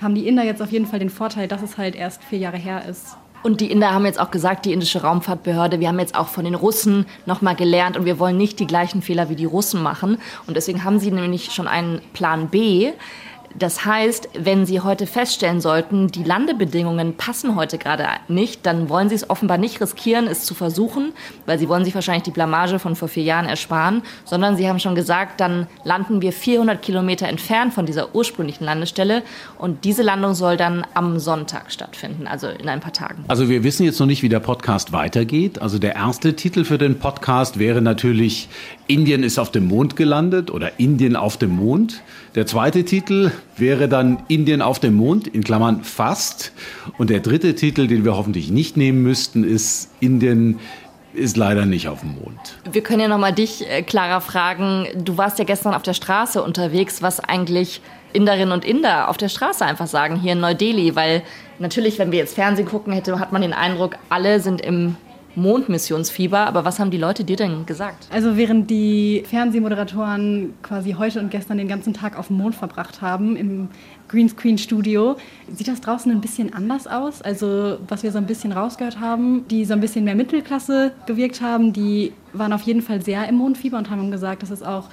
haben 0.01 0.15
die 0.15 0.27
Inder 0.27 0.43
jetzt 0.43 0.61
auf 0.61 0.73
jeden 0.73 0.87
Fall 0.87 0.99
den 0.99 1.11
Vorteil, 1.11 1.47
dass 1.47 1.63
es 1.63 1.79
halt 1.79 1.95
erst 1.95 2.25
vier 2.25 2.41
Jahre 2.41 2.59
her 2.59 2.85
ist. 2.89 3.17
Und 3.43 3.61
die 3.61 3.71
Inder 3.71 3.93
haben 3.93 4.07
jetzt 4.07 4.21
auch 4.21 4.31
gesagt, 4.31 4.67
die 4.67 4.73
indische 4.73 5.03
Raumfahrtbehörde, 5.03 5.81
wir 5.81 5.89
haben 5.89 5.99
jetzt 5.99 6.15
auch 6.15 6.29
von 6.29 6.45
den 6.45 6.55
Russen 6.55 7.07
nochmal 7.27 7.57
gelernt 7.57 7.97
und 7.97 8.05
wir 8.05 8.19
wollen 8.19 8.37
nicht 8.37 8.61
die 8.61 8.67
gleichen 8.67 9.03
Fehler 9.03 9.29
wie 9.29 9.37
die 9.37 9.45
Russen 9.45 9.83
machen. 9.83 10.19
Und 10.47 10.57
deswegen 10.57 10.85
haben 10.85 11.01
sie 11.01 11.11
nämlich 11.11 11.53
schon 11.53 11.67
einen 11.67 12.01
Plan 12.13 12.49
B. 12.49 12.93
Das 13.59 13.85
heißt, 13.85 14.29
wenn 14.39 14.67
Sie 14.67 14.81
heute 14.81 15.07
feststellen 15.07 15.61
sollten, 15.61 16.09
die 16.09 16.25
Landebedingungen 16.25 17.17
passen 17.17 17.57
heute 17.57 17.79
gerade 17.79 18.07
nicht, 18.29 18.67
dann 18.67 18.89
wollen 18.89 19.09
Sie 19.09 19.15
es 19.15 19.29
offenbar 19.29 19.59
nicht 19.59 19.81
riskieren, 19.81 20.27
es 20.27 20.45
zu 20.45 20.55
versuchen, 20.55 21.13
weil 21.47 21.59
Sie 21.59 21.69
wollen 21.69 21.85
sich 21.85 21.95
wahrscheinlich 21.95 22.25
die 22.25 22.31
Blamage 22.31 22.79
von 22.79 22.97
vor 22.97 23.09
vier 23.09 23.23
Jahren 23.25 23.47
ersparen, 23.47 24.03
sondern 24.25 24.57
Sie 24.57 24.69
haben 24.69 24.79
schon 24.79 24.95
gesagt, 24.95 25.41
dann 25.41 25.67
landen 25.85 26.23
wir 26.23 26.33
400 26.33 26.81
Kilometer 26.81 27.29
entfernt 27.29 27.75
von 27.75 27.87
dieser 27.87 28.15
ursprünglichen 28.15 28.65
Landestelle 28.65 29.23
und 29.59 29.85
diese 29.85 30.03
Landung 30.03 30.35
soll 30.35 30.57
dann 30.57 30.87
am 30.95 31.19
Sonntag 31.19 31.71
stattfinden, 31.73 32.27
also 32.27 32.49
in 32.49 32.69
ein 32.69 32.81
paar 32.81 32.93
Tagen. 32.93 33.25
Also 33.29 33.49
wir 33.49 33.65
wissen 33.65 33.85
jetzt 33.85 34.01
noch 34.01 34.07
nicht, 34.07 34.23
wie 34.23 34.29
der 34.29 34.41
Podcast 34.41 34.93
weitergeht. 34.93 35.61
Also 35.61 35.79
der 35.79 35.95
erste 35.95 36.35
Titel 36.35 36.65
für 36.65 36.79
den 36.79 36.99
Podcast 36.99 37.59
wäre 37.59 37.83
natürlich 37.83 38.49
Indien 38.87 39.23
ist 39.23 39.39
auf 39.39 39.51
dem 39.51 39.69
Mond 39.69 39.97
gelandet 39.97 40.51
oder 40.51 40.79
Indien 40.79 41.17
auf 41.17 41.37
dem 41.37 41.57
Mond. 41.57 42.03
Der 42.35 42.47
zweite 42.47 42.85
Titel 42.85 43.31
wäre 43.57 43.89
dann 43.89 44.23
Indien 44.29 44.63
auf 44.63 44.81
dem 44.81 44.95
Mond, 44.95 45.29
in 45.29 45.45
Klammern 45.45 45.85
fast. 45.85 46.53
Und 46.99 47.11
der 47.11 47.21
dritte 47.21 47.55
Titel, 47.55 47.87
den 47.87 48.05
wir 48.05 48.17
hoffentlich 48.17 48.51
nicht 48.51 48.77
nehmen 48.77 49.03
müssten, 49.03 49.45
ist 49.45 49.91
Indien 50.01 50.59
ist 51.15 51.37
leider 51.37 51.67
nicht 51.67 51.89
auf 51.89 52.01
dem 52.01 52.15
Mond. 52.15 52.57
Wir 52.71 52.83
können 52.83 53.01
ja 53.01 53.09
nochmal 53.09 53.35
dich, 53.35 53.69
äh, 53.69 53.83
Clara, 53.83 54.21
fragen. 54.21 54.87
Du 54.97 55.19
warst 55.19 55.39
ja 55.39 55.45
gestern 55.45 55.75
auf 55.75 55.83
der 55.83 55.93
Straße 55.93 56.43
unterwegs, 56.43 57.03
was 57.03 57.21
eigentlich 57.21 57.83
Inderinnen 58.13 58.53
und 58.53 58.65
Inder 58.65 59.09
auf 59.09 59.17
der 59.17 59.29
Straße 59.29 59.65
einfach 59.65 59.87
sagen, 59.87 60.17
hier 60.17 60.33
in 60.33 60.41
Neu-Delhi. 60.41 60.97
Weil 60.97 61.23
natürlich, 61.59 61.99
wenn 61.99 62.13
wir 62.13 62.19
jetzt 62.19 62.35
Fernsehen 62.35 62.67
gucken, 62.67 62.93
hätte, 62.93 63.19
hat 63.19 63.33
man 63.33 63.43
den 63.43 63.53
Eindruck, 63.53 63.97
alle 64.09 64.41
sind 64.41 64.61
im 64.61 64.97
Mondmissionsfieber. 65.35 66.47
Aber 66.47 66.65
was 66.65 66.79
haben 66.79 66.91
die 66.91 66.99
Leute 66.99 67.25
dir 67.25 67.37
denn 67.37 67.67
gesagt? 67.67 68.09
Also 68.11 68.37
während 68.37 68.71
die 68.71 69.25
Fernsehmoderatoren 69.29 70.55
quasi 70.63 70.93
heute 70.93 71.21
und 71.21 71.31
gestern 71.31 71.59
den 71.59 71.69
ganzen 71.69 71.95
Tag 71.95 72.19
auf 72.19 72.29
dem 72.29 72.37
Mond 72.37 72.55
verbracht 72.55 73.01
haben, 73.01 73.37
im 73.37 73.69
Greenscreen-Studio, 74.09 75.17
sieht 75.53 75.69
das 75.69 75.81
draußen 75.81 76.11
ein 76.13 76.21
bisschen 76.21 76.53
anders 76.53 76.87
aus. 76.87 77.23
Also 77.23 77.79
was 77.89 78.03
wir 78.03 78.13
so 78.13 78.19
ein 78.19 78.27
bisschen 78.27 78.53
rausgehört 78.53 79.01
haben, 79.01 79.47
die 79.49 79.65
so 79.65 79.73
ein 79.73 79.81
bisschen 79.81 80.05
mehr 80.05 80.15
Mittelklasse 80.15 80.93
gewirkt 81.07 81.41
haben, 81.41 81.73
die 81.73 82.13
waren 82.33 82.53
auf 82.53 82.63
jeden 82.63 82.83
Fall 82.83 83.03
sehr 83.03 83.29
im 83.29 83.37
Mondfieber 83.37 83.79
und 83.79 83.91
haben 83.91 84.11
gesagt, 84.11 84.43
dass 84.43 84.51
es 84.51 84.63
auch 84.63 84.89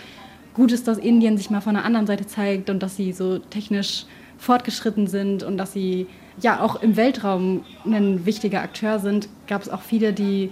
gut 0.54 0.72
ist, 0.72 0.88
dass 0.88 0.98
Indien 0.98 1.38
sich 1.38 1.50
mal 1.50 1.62
von 1.62 1.76
der 1.76 1.86
anderen 1.86 2.08
Seite 2.08 2.26
zeigt 2.26 2.70
und 2.70 2.82
dass 2.84 2.96
sie 2.96 3.14
so 3.14 3.40
technisch 3.40 4.06
fortgeschritten 4.38 5.08
sind 5.08 5.44
und 5.44 5.58
dass 5.58 5.74
sie 5.74 6.08
ja 6.42 6.62
auch 6.62 6.82
im 6.82 6.96
Weltraum 6.96 7.64
ein 7.86 8.26
wichtiger 8.26 8.62
Akteur 8.62 9.00
sind, 9.00 9.30
gab 9.48 9.62
es 9.62 9.70
auch 9.70 9.82
viele, 9.82 10.14
die 10.14 10.52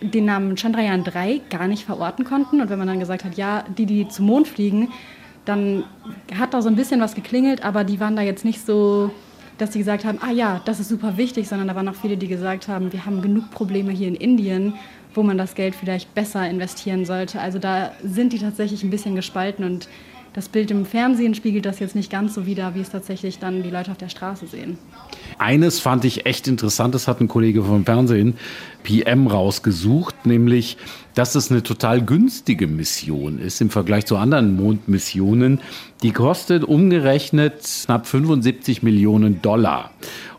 den 0.00 0.26
Namen 0.26 0.56
Chandrayaan 0.56 1.04
3 1.04 1.40
gar 1.50 1.66
nicht 1.66 1.84
verorten 1.84 2.24
konnten. 2.24 2.60
Und 2.60 2.70
wenn 2.70 2.78
man 2.78 2.88
dann 2.88 3.00
gesagt 3.00 3.24
hat, 3.24 3.36
ja, 3.36 3.64
die, 3.76 3.86
die 3.86 4.08
zum 4.08 4.26
Mond 4.26 4.46
fliegen, 4.46 4.88
dann 5.44 5.84
hat 6.38 6.54
da 6.54 6.62
so 6.62 6.68
ein 6.68 6.76
bisschen 6.76 7.00
was 7.00 7.14
geklingelt, 7.14 7.64
aber 7.64 7.84
die 7.84 8.00
waren 8.00 8.16
da 8.16 8.22
jetzt 8.22 8.44
nicht 8.44 8.64
so, 8.64 9.10
dass 9.56 9.72
sie 9.72 9.78
gesagt 9.78 10.04
haben, 10.04 10.18
ah 10.20 10.30
ja, 10.30 10.60
das 10.64 10.78
ist 10.78 10.88
super 10.88 11.16
wichtig, 11.16 11.48
sondern 11.48 11.68
da 11.68 11.74
waren 11.74 11.88
auch 11.88 11.94
viele, 11.94 12.16
die 12.16 12.28
gesagt 12.28 12.68
haben, 12.68 12.92
wir 12.92 13.06
haben 13.06 13.22
genug 13.22 13.50
Probleme 13.50 13.90
hier 13.92 14.08
in 14.08 14.14
Indien, 14.14 14.74
wo 15.14 15.22
man 15.22 15.38
das 15.38 15.54
Geld 15.54 15.74
vielleicht 15.74 16.14
besser 16.14 16.48
investieren 16.48 17.06
sollte. 17.06 17.40
Also 17.40 17.58
da 17.58 17.92
sind 18.04 18.32
die 18.32 18.38
tatsächlich 18.38 18.84
ein 18.84 18.90
bisschen 18.90 19.14
gespalten 19.14 19.64
und 19.64 19.88
das 20.34 20.48
Bild 20.48 20.70
im 20.70 20.84
Fernsehen 20.84 21.34
spiegelt 21.34 21.66
das 21.66 21.78
jetzt 21.78 21.94
nicht 21.94 22.10
ganz 22.10 22.34
so 22.34 22.46
wider, 22.46 22.74
wie 22.74 22.80
es 22.80 22.90
tatsächlich 22.90 23.38
dann 23.38 23.62
die 23.62 23.70
Leute 23.70 23.90
auf 23.90 23.96
der 23.96 24.08
Straße 24.08 24.46
sehen. 24.46 24.78
Eines 25.38 25.80
fand 25.80 26.04
ich 26.04 26.26
echt 26.26 26.48
interessant, 26.48 26.94
das 26.94 27.08
hat 27.08 27.20
ein 27.20 27.28
Kollege 27.28 27.62
vom 27.62 27.84
Fernsehen, 27.84 28.36
PM, 28.82 29.26
rausgesucht, 29.26 30.26
nämlich, 30.26 30.76
dass 31.14 31.34
es 31.34 31.50
eine 31.50 31.62
total 31.62 32.02
günstige 32.02 32.66
Mission 32.66 33.38
ist 33.38 33.60
im 33.60 33.70
Vergleich 33.70 34.06
zu 34.06 34.16
anderen 34.16 34.56
Mondmissionen. 34.56 35.60
Die 36.02 36.12
kostet 36.12 36.64
umgerechnet 36.64 37.62
knapp 37.84 38.06
75 38.06 38.82
Millionen 38.82 39.42
Dollar. 39.42 39.90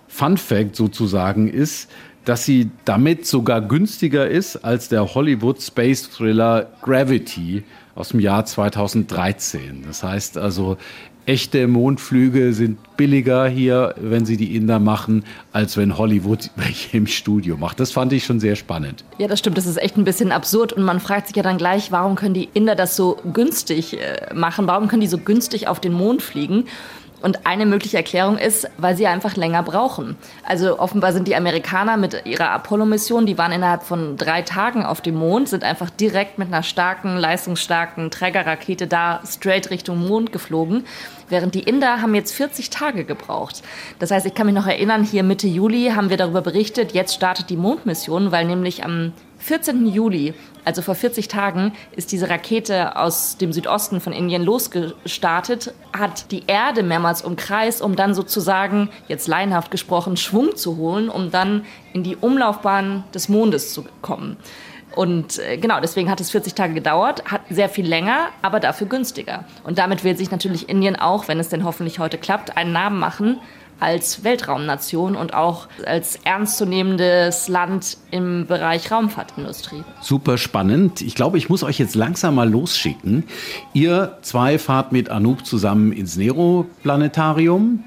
Fun 0.07 0.37
Fact 0.37 0.75
sozusagen 0.75 1.47
ist, 1.47 1.89
dass 2.25 2.45
sie 2.45 2.69
damit 2.85 3.25
sogar 3.25 3.61
günstiger 3.61 4.27
ist 4.27 4.57
als 4.57 4.89
der 4.89 5.15
Hollywood 5.15 5.61
Space 5.61 6.09
Thriller 6.09 6.67
Gravity 6.81 7.63
aus 7.95 8.09
dem 8.09 8.19
Jahr 8.19 8.45
2013. 8.45 9.83
Das 9.85 10.03
heißt 10.03 10.37
also, 10.37 10.77
echte 11.25 11.67
Mondflüge 11.67 12.53
sind 12.53 12.79
billiger 12.97 13.47
hier, 13.47 13.93
wenn 13.97 14.25
sie 14.25 14.35
die 14.35 14.55
Inder 14.55 14.79
machen, 14.79 15.23
als 15.51 15.77
wenn 15.77 15.97
Hollywood 15.97 16.49
welche 16.55 16.97
im 16.97 17.07
Studio 17.07 17.55
macht. 17.55 17.79
Das 17.79 17.91
fand 17.91 18.11
ich 18.13 18.25
schon 18.25 18.39
sehr 18.39 18.55
spannend. 18.55 19.03
Ja, 19.19 19.27
das 19.27 19.39
stimmt. 19.39 19.57
Das 19.57 19.67
ist 19.67 19.77
echt 19.77 19.95
ein 19.95 20.05
bisschen 20.05 20.31
absurd. 20.31 20.73
Und 20.73 20.83
man 20.83 20.99
fragt 20.99 21.27
sich 21.27 21.35
ja 21.35 21.43
dann 21.43 21.57
gleich, 21.57 21.91
warum 21.91 22.15
können 22.15 22.33
die 22.33 22.49
Inder 22.53 22.75
das 22.75 22.95
so 22.95 23.17
günstig 23.31 23.99
äh, 23.99 24.33
machen? 24.33 24.65
Warum 24.67 24.87
können 24.87 25.01
die 25.01 25.07
so 25.07 25.19
günstig 25.19 25.67
auf 25.67 25.79
den 25.79 25.93
Mond 25.93 26.21
fliegen? 26.21 26.65
Und 27.21 27.45
eine 27.45 27.65
mögliche 27.65 27.97
Erklärung 27.97 28.37
ist, 28.37 28.69
weil 28.77 28.95
sie 28.95 29.07
einfach 29.07 29.35
länger 29.35 29.63
brauchen. 29.63 30.17
Also 30.43 30.79
offenbar 30.79 31.13
sind 31.13 31.27
die 31.27 31.35
Amerikaner 31.35 31.97
mit 31.97 32.25
ihrer 32.25 32.51
Apollo-Mission, 32.51 33.25
die 33.25 33.37
waren 33.37 33.51
innerhalb 33.51 33.83
von 33.83 34.17
drei 34.17 34.41
Tagen 34.41 34.85
auf 34.85 35.01
dem 35.01 35.15
Mond, 35.15 35.49
sind 35.49 35.63
einfach 35.63 35.89
direkt 35.89 36.37
mit 36.39 36.47
einer 36.47 36.63
starken, 36.63 37.17
leistungsstarken 37.17 38.11
Trägerrakete 38.11 38.87
da 38.87 39.21
straight 39.25 39.69
Richtung 39.69 40.07
Mond 40.07 40.31
geflogen. 40.31 40.85
Während 41.29 41.53
die 41.55 41.63
Inder 41.63 42.01
haben 42.01 42.15
jetzt 42.15 42.33
40 42.33 42.69
Tage 42.69 43.03
gebraucht. 43.03 43.61
Das 43.99 44.11
heißt, 44.11 44.25
ich 44.25 44.33
kann 44.33 44.47
mich 44.47 44.55
noch 44.55 44.67
erinnern, 44.67 45.03
hier 45.03 45.23
Mitte 45.23 45.47
Juli 45.47 45.91
haben 45.95 46.09
wir 46.09 46.17
darüber 46.17 46.41
berichtet, 46.41 46.93
jetzt 46.93 47.13
startet 47.13 47.49
die 47.49 47.57
Mondmission, 47.57 48.31
weil 48.31 48.45
nämlich 48.45 48.83
am 48.83 49.13
14. 49.39 49.87
Juli, 49.87 50.33
also 50.65 50.81
vor 50.81 50.95
40 50.95 51.27
Tagen, 51.27 51.73
ist 51.95 52.11
diese 52.11 52.29
Rakete 52.29 52.95
aus 52.97 53.37
dem 53.37 53.53
Südosten 53.53 54.01
von 54.01 54.13
Indien 54.13 54.43
losgestartet, 54.43 55.73
hat 55.97 56.31
die 56.31 56.43
Erde 56.47 56.83
mehrmals 56.83 57.21
umkreist, 57.21 57.81
um 57.81 57.95
dann 57.95 58.13
sozusagen, 58.13 58.89
jetzt 59.07 59.27
laienhaft 59.27 59.71
gesprochen, 59.71 60.17
Schwung 60.17 60.55
zu 60.55 60.77
holen, 60.77 61.09
um 61.09 61.31
dann 61.31 61.65
in 61.93 62.03
die 62.03 62.15
Umlaufbahn 62.15 63.03
des 63.13 63.29
Mondes 63.29 63.73
zu 63.73 63.85
kommen. 64.01 64.37
Und 64.95 65.39
äh, 65.39 65.57
genau, 65.57 65.79
deswegen 65.79 66.09
hat 66.09 66.19
es 66.19 66.31
40 66.31 66.55
Tage 66.55 66.73
gedauert, 66.73 67.23
hat 67.25 67.41
sehr 67.49 67.69
viel 67.69 67.87
länger, 67.87 68.29
aber 68.41 68.59
dafür 68.59 68.87
günstiger. 68.87 69.45
Und 69.63 69.77
damit 69.77 70.03
will 70.03 70.17
sich 70.17 70.31
natürlich 70.31 70.67
Indien 70.67 70.95
auch, 70.95 71.27
wenn 71.27 71.39
es 71.39 71.49
denn 71.49 71.63
hoffentlich 71.63 71.99
heute 71.99 72.17
klappt, 72.17 72.57
einen 72.57 72.73
Namen 72.73 72.99
machen 72.99 73.39
als 73.79 74.23
Weltraumnation 74.23 75.15
und 75.15 75.33
auch 75.33 75.67
als 75.85 76.17
ernstzunehmendes 76.23 77.47
Land 77.47 77.97
im 78.11 78.45
Bereich 78.47 78.91
Raumfahrtindustrie. 78.91 79.83
Super 80.01 80.37
spannend. 80.37 81.01
Ich 81.01 81.15
glaube, 81.15 81.37
ich 81.37 81.49
muss 81.49 81.63
euch 81.63 81.79
jetzt 81.79 81.95
langsam 81.95 82.35
mal 82.35 82.49
losschicken. 82.49 83.23
Ihr 83.73 84.17
zwei 84.21 84.59
fahrt 84.59 84.91
mit 84.91 85.09
Anoop 85.09 85.45
zusammen 85.45 85.91
ins 85.91 86.17
Nero-Planetarium 86.17 87.83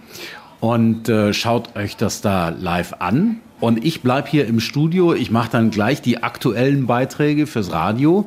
und 0.61 1.09
äh, 1.09 1.33
schaut 1.35 1.77
euch 1.77 1.97
das 1.97 2.21
da 2.21 2.51
live 2.51 2.95
an. 3.01 3.41
Und 3.61 3.85
ich 3.85 4.03
bleibe 4.03 4.29
hier 4.29 4.47
im 4.47 4.59
Studio. 4.59 5.15
Ich 5.15 5.31
mache 5.31 5.51
dann 5.53 5.71
gleich 5.71 6.03
die 6.03 6.23
aktuellen 6.23 6.87
Beiträge 6.87 7.47
fürs 7.47 7.71
Radio. 7.71 8.27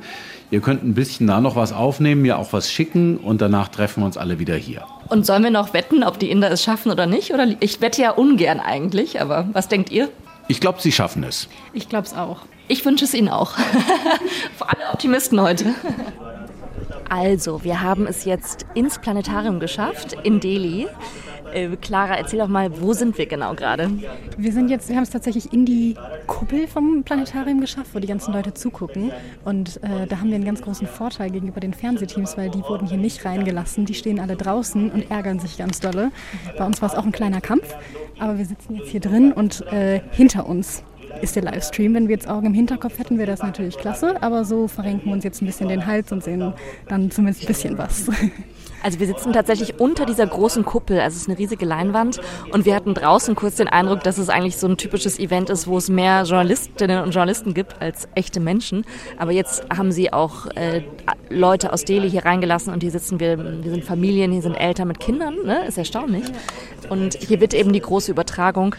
Ihr 0.49 0.61
könnt 0.61 0.83
ein 0.83 0.93
bisschen 0.93 1.27
da 1.27 1.41
noch 1.41 1.57
was 1.57 1.73
aufnehmen, 1.73 2.21
mir 2.21 2.37
auch 2.37 2.53
was 2.53 2.71
schicken 2.71 3.17
und 3.17 3.41
danach 3.41 3.67
treffen 3.67 4.01
wir 4.01 4.05
uns 4.05 4.15
alle 4.15 4.39
wieder 4.39 4.55
hier. 4.55 4.85
Und 5.07 5.25
sollen 5.25 5.43
wir 5.43 5.51
noch 5.51 5.73
wetten, 5.73 6.03
ob 6.03 6.19
die 6.19 6.31
Inder 6.31 6.49
es 6.51 6.63
schaffen 6.63 6.91
oder 6.91 7.05
nicht? 7.05 7.33
Oder 7.33 7.47
ich 7.59 7.81
wette 7.81 8.01
ja 8.01 8.11
ungern 8.11 8.59
eigentlich, 8.59 9.21
aber 9.21 9.47
was 9.53 9.67
denkt 9.67 9.91
ihr? 9.91 10.09
Ich 10.47 10.59
glaube, 10.59 10.81
sie 10.81 10.91
schaffen 10.91 11.23
es. 11.23 11.47
Ich 11.73 11.89
glaube 11.89 12.05
es 12.05 12.13
auch. 12.13 12.39
Ich 12.67 12.83
wünsche 12.85 13.05
es 13.05 13.13
Ihnen 13.13 13.29
auch. 13.29 13.51
Für 14.57 14.69
alle 14.69 14.89
Optimisten 14.91 15.39
heute. 15.41 15.75
Also, 17.09 17.63
wir 17.63 17.81
haben 17.81 18.07
es 18.07 18.25
jetzt 18.25 18.65
ins 18.73 18.99
Planetarium 18.99 19.59
geschafft, 19.59 20.17
in 20.23 20.39
Delhi. 20.39 20.87
Äh, 21.53 21.75
Clara, 21.77 22.15
erzähl 22.15 22.39
doch 22.39 22.47
mal, 22.47 22.81
wo 22.81 22.93
sind 22.93 23.17
wir 23.17 23.27
genau 23.27 23.53
gerade? 23.53 23.89
Wir 24.37 24.51
sind 24.51 24.69
jetzt, 24.69 24.89
wir 24.89 24.95
haben 24.95 25.03
es 25.03 25.11
tatsächlich 25.11 25.53
in 25.53 25.65
die 25.65 25.95
Kuppel 26.27 26.67
vom 26.67 27.03
Planetarium 27.03 27.61
geschafft, 27.61 27.91
wo 27.93 27.99
die 27.99 28.07
ganzen 28.07 28.33
Leute 28.33 28.53
zugucken. 28.53 29.11
Und 29.45 29.77
äh, 29.83 30.07
da 30.07 30.19
haben 30.19 30.29
wir 30.29 30.35
einen 30.35 30.45
ganz 30.45 30.61
großen 30.61 30.87
Vorteil 30.87 31.29
gegenüber 31.29 31.59
den 31.59 31.73
Fernsehteams, 31.73 32.37
weil 32.37 32.49
die 32.49 32.61
wurden 32.61 32.87
hier 32.87 32.97
nicht 32.97 33.23
reingelassen. 33.23 33.85
Die 33.85 33.93
stehen 33.93 34.19
alle 34.19 34.35
draußen 34.35 34.91
und 34.91 35.09
ärgern 35.11 35.39
sich 35.39 35.57
ganz 35.57 35.79
dolle. 35.79 36.11
Bei 36.57 36.65
uns 36.65 36.81
war 36.81 36.89
es 36.89 36.95
auch 36.95 37.05
ein 37.05 37.11
kleiner 37.11 37.41
Kampf, 37.41 37.75
aber 38.19 38.37
wir 38.37 38.45
sitzen 38.45 38.75
jetzt 38.75 38.89
hier 38.89 38.99
drin 38.99 39.31
und 39.31 39.61
äh, 39.71 40.01
hinter 40.11 40.47
uns 40.47 40.83
ist 41.21 41.35
der 41.35 41.43
Livestream. 41.43 41.93
Wenn 41.93 42.07
wir 42.07 42.15
jetzt 42.15 42.27
Augen 42.27 42.47
im 42.47 42.53
Hinterkopf 42.53 42.97
hätten, 42.99 43.17
wäre 43.17 43.27
das 43.27 43.41
natürlich 43.41 43.77
klasse, 43.77 44.21
aber 44.21 44.45
so 44.45 44.67
verrenken 44.67 45.05
wir 45.07 45.13
uns 45.13 45.23
jetzt 45.23 45.41
ein 45.41 45.45
bisschen 45.45 45.69
den 45.69 45.85
Hals 45.85 46.11
und 46.11 46.23
sehen 46.23 46.53
dann 46.87 47.11
zumindest 47.11 47.43
ein 47.43 47.47
bisschen 47.47 47.77
was. 47.77 48.07
Also 48.85 48.99
wir 48.99 49.07
sitzen 49.07 49.33
tatsächlich 49.33 49.79
unter 49.79 50.05
dieser 50.05 50.27
großen 50.27 50.63
Kuppel, 50.63 50.99
also 50.99 51.15
es 51.15 51.23
ist 51.23 51.27
eine 51.27 51.39
riesige 51.39 51.65
Leinwand 51.65 52.21
und 52.51 52.65
wir 52.65 52.75
hatten 52.75 52.93
draußen 52.93 53.33
kurz 53.33 53.55
den 53.55 53.67
Eindruck, 53.67 54.03
dass 54.03 54.19
es 54.19 54.29
eigentlich 54.29 54.57
so 54.57 54.67
ein 54.67 54.77
typisches 54.77 55.17
Event 55.17 55.49
ist, 55.49 55.65
wo 55.65 55.79
es 55.79 55.89
mehr 55.89 56.21
Journalistinnen 56.21 57.01
und 57.01 57.09
Journalisten 57.09 57.55
gibt 57.55 57.81
als 57.81 58.07
echte 58.13 58.39
Menschen. 58.39 58.85
Aber 59.17 59.31
jetzt 59.31 59.63
haben 59.75 59.91
sie 59.91 60.13
auch 60.13 60.45
äh, 60.53 60.83
Leute 61.31 61.73
aus 61.73 61.83
Delhi 61.83 62.11
hier 62.11 62.25
reingelassen 62.25 62.71
und 62.71 62.83
hier 62.83 62.91
sitzen 62.91 63.19
wir, 63.19 63.39
wir 63.63 63.71
sind 63.71 63.83
Familien, 63.83 64.31
hier 64.31 64.43
sind 64.43 64.53
Eltern 64.53 64.87
mit 64.87 64.99
Kindern, 64.99 65.33
ne? 65.43 65.65
ist 65.65 65.79
erstaunlich. 65.79 66.25
Und 66.87 67.15
hier 67.15 67.41
wird 67.41 67.55
eben 67.55 67.73
die 67.73 67.81
große 67.81 68.11
Übertragung 68.11 68.75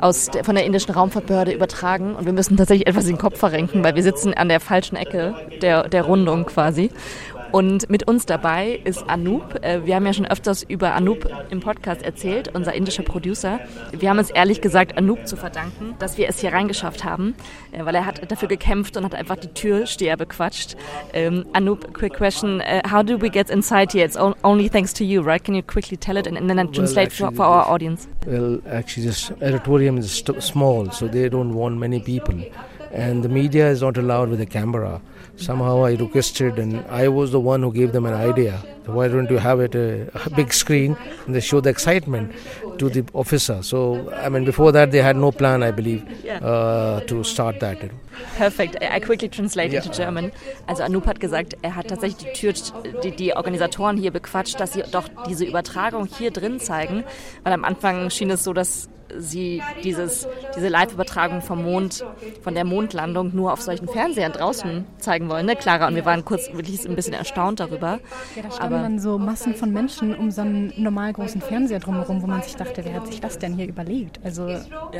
aus 0.00 0.30
der, 0.30 0.42
von 0.42 0.56
der 0.56 0.64
indischen 0.64 0.92
Raumfahrtbehörde 0.92 1.52
übertragen 1.52 2.16
und 2.16 2.26
wir 2.26 2.32
müssen 2.32 2.56
tatsächlich 2.56 2.88
etwas 2.88 3.04
den 3.04 3.18
Kopf 3.18 3.38
verrenken, 3.38 3.84
weil 3.84 3.94
wir 3.94 4.02
sitzen 4.02 4.34
an 4.34 4.48
der 4.48 4.58
falschen 4.58 4.96
Ecke 4.96 5.36
der, 5.62 5.88
der 5.88 6.02
Rundung 6.02 6.46
quasi. 6.46 6.90
Und 7.54 7.88
mit 7.88 8.08
uns 8.08 8.26
dabei 8.26 8.80
ist 8.82 9.08
Anoop. 9.08 9.62
Äh, 9.62 9.86
wir 9.86 9.94
haben 9.94 10.04
ja 10.04 10.12
schon 10.12 10.26
öfters 10.26 10.64
über 10.64 10.92
Anoop 10.94 11.28
im 11.50 11.60
Podcast 11.60 12.02
erzählt, 12.02 12.52
unser 12.52 12.74
indischer 12.74 13.04
Producer. 13.04 13.60
Wir 13.92 14.10
haben 14.10 14.18
es 14.18 14.30
ehrlich 14.30 14.60
gesagt 14.60 14.98
Anoop 14.98 15.28
zu 15.28 15.36
verdanken, 15.36 15.94
dass 16.00 16.18
wir 16.18 16.28
es 16.28 16.40
hier 16.40 16.52
reingeschafft 16.52 17.04
haben, 17.04 17.36
äh, 17.70 17.84
weil 17.84 17.94
er 17.94 18.06
hat 18.06 18.28
dafür 18.28 18.48
gekämpft 18.48 18.96
und 18.96 19.04
hat 19.04 19.14
einfach 19.14 19.36
die 19.36 19.46
Türsteher 19.46 20.16
bequatscht. 20.16 20.74
Um, 21.14 21.46
Anoop, 21.52 21.94
quick 21.94 22.14
question. 22.14 22.60
Uh, 22.60 22.80
how 22.90 23.04
do 23.04 23.20
we 23.20 23.30
get 23.30 23.50
inside 23.50 23.92
here? 23.92 24.04
It's 24.04 24.16
only 24.16 24.68
thanks 24.68 24.92
to 24.94 25.04
you, 25.04 25.22
right? 25.22 25.44
Can 25.44 25.54
you 25.54 25.62
quickly 25.62 25.96
tell 25.96 26.16
it 26.16 26.26
and, 26.26 26.36
and 26.36 26.50
then 26.50 26.72
translate 26.72 27.12
well, 27.20 27.30
for, 27.30 27.36
for 27.36 27.44
our 27.44 27.68
audience? 27.68 28.08
Well, 28.26 28.58
actually, 28.68 29.06
this 29.06 29.30
auditorium 29.30 29.96
is 29.98 30.24
small, 30.40 30.90
so 30.90 31.06
they 31.06 31.28
don't 31.28 31.54
want 31.54 31.78
many 31.78 32.00
people. 32.00 32.34
And 32.90 33.22
the 33.22 33.28
media 33.28 33.70
is 33.70 33.80
not 33.80 33.96
allowed 33.96 34.30
with 34.30 34.40
a 34.40 34.46
camera. 34.46 35.00
Somehow 35.36 35.84
I 35.84 35.94
requested, 35.94 36.58
and 36.58 36.84
I 36.88 37.08
was 37.08 37.32
the 37.32 37.40
one 37.40 37.62
who 37.62 37.72
gave 37.72 37.92
them 37.92 38.06
an 38.06 38.14
idea. 38.14 38.62
Why 38.86 39.08
don't 39.08 39.30
you 39.30 39.38
have 39.38 39.60
it 39.60 39.74
a, 39.74 40.10
a, 40.26 40.30
big 40.30 40.52
screen 40.52 40.94
and 41.24 41.34
they 41.34 41.40
show 41.40 41.60
the 41.60 41.70
excitement 41.70 42.34
to 42.78 42.90
the 42.90 43.02
officer? 43.14 43.62
So 43.62 44.12
I 44.12 44.28
mean, 44.28 44.44
before 44.44 44.72
that 44.72 44.90
they 44.90 45.00
had 45.00 45.16
no 45.16 45.32
plan, 45.32 45.62
I 45.62 45.70
believe, 45.70 46.04
uh, 46.26 47.00
to 47.00 47.24
start 47.24 47.60
that. 47.60 47.78
Perfect. 48.36 48.76
I 48.82 49.00
quickly 49.00 49.28
translate 49.28 49.72
yeah. 49.72 49.82
into 49.82 49.90
German. 49.90 50.32
Also 50.66 50.82
Anoop 50.82 51.06
hat 51.06 51.18
gesagt, 51.18 51.56
er 51.62 51.76
hat 51.76 51.88
tatsächlich 51.88 52.32
die 52.32 52.32
Tür, 52.38 52.52
die, 53.02 53.10
die 53.12 53.34
Organisatoren 53.34 53.96
hier 53.96 54.10
bequatscht, 54.10 54.60
dass 54.60 54.74
sie 54.74 54.82
doch 54.90 55.08
diese 55.28 55.46
Übertragung 55.46 56.06
hier 56.06 56.30
drin 56.30 56.60
zeigen, 56.60 57.04
weil 57.42 57.54
am 57.54 57.64
Anfang 57.64 58.10
schien 58.10 58.30
es 58.30 58.44
so, 58.44 58.52
dass 58.52 58.90
sie 59.18 59.62
dieses, 59.82 60.26
diese 60.56 60.68
Live-Übertragung 60.68 61.42
vom 61.42 61.62
Mond, 61.62 62.04
von 62.42 62.54
der 62.54 62.64
Mondlandung 62.64 63.34
nur 63.34 63.52
auf 63.52 63.60
solchen 63.60 63.88
Fernsehern 63.88 64.32
draußen 64.32 64.84
zeigen 64.98 65.28
wollen, 65.28 65.46
ne, 65.46 65.56
Clara? 65.56 65.88
Und 65.88 65.94
wir 65.94 66.04
waren 66.04 66.24
kurz 66.24 66.52
wirklich 66.52 66.86
ein 66.88 66.96
bisschen 66.96 67.14
erstaunt 67.14 67.60
darüber. 67.60 68.00
Ja, 68.36 68.42
da 68.42 68.50
standen 68.50 68.82
dann 68.82 68.98
so 68.98 69.18
Massen 69.18 69.54
von 69.54 69.72
Menschen 69.72 70.14
um 70.14 70.30
so 70.30 70.40
einen 70.40 70.72
normal 70.76 71.12
großen 71.12 71.40
Fernseher 71.40 71.80
drumherum, 71.80 72.22
wo 72.22 72.26
man 72.26 72.42
sich 72.42 72.56
dachte, 72.56 72.84
wer 72.84 72.94
hat 72.94 73.06
sich 73.06 73.20
das 73.20 73.38
denn 73.38 73.54
hier 73.54 73.68
überlegt? 73.68 74.20
Also. 74.24 74.48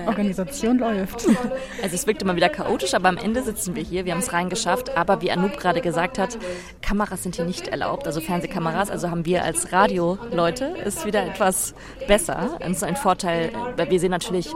Organisation 0.07 0.79
läuft. 0.79 1.27
Also 1.83 1.97
es 1.97 2.07
wirkt 2.07 2.23
immer 2.23 2.37
wieder 2.37 2.49
chaotisch, 2.49 2.95
aber 2.95 3.09
am 3.09 3.17
Ende 3.17 3.43
sitzen 3.43 3.75
wir 3.75 3.83
hier, 3.83 4.05
wir 4.05 4.13
haben 4.13 4.21
es 4.21 4.33
reingeschafft. 4.33 4.97
Aber 4.97 5.21
wie 5.21 5.31
Anoop 5.31 5.59
gerade 5.59 5.81
gesagt 5.81 6.19
hat, 6.19 6.39
Kameras 6.81 7.23
sind 7.23 7.37
hier 7.37 7.45
nicht 7.45 7.69
erlaubt, 7.69 8.07
also 8.07 8.21
Fernsehkameras. 8.21 8.91
Also 8.91 9.11
haben 9.11 9.27
wir 9.27 9.45
als 9.45 9.73
Radioleute 9.73 10.65
ist 10.85 11.05
wieder 11.05 11.27
etwas 11.27 11.75
besser. 12.07 12.57
Das 12.61 12.71
ist 12.71 12.85
ein 12.85 12.97
Vorteil, 12.97 13.51
weil 13.77 13.91
wir 13.91 14.01
sehen 14.05 14.11
natürlich 14.11 14.55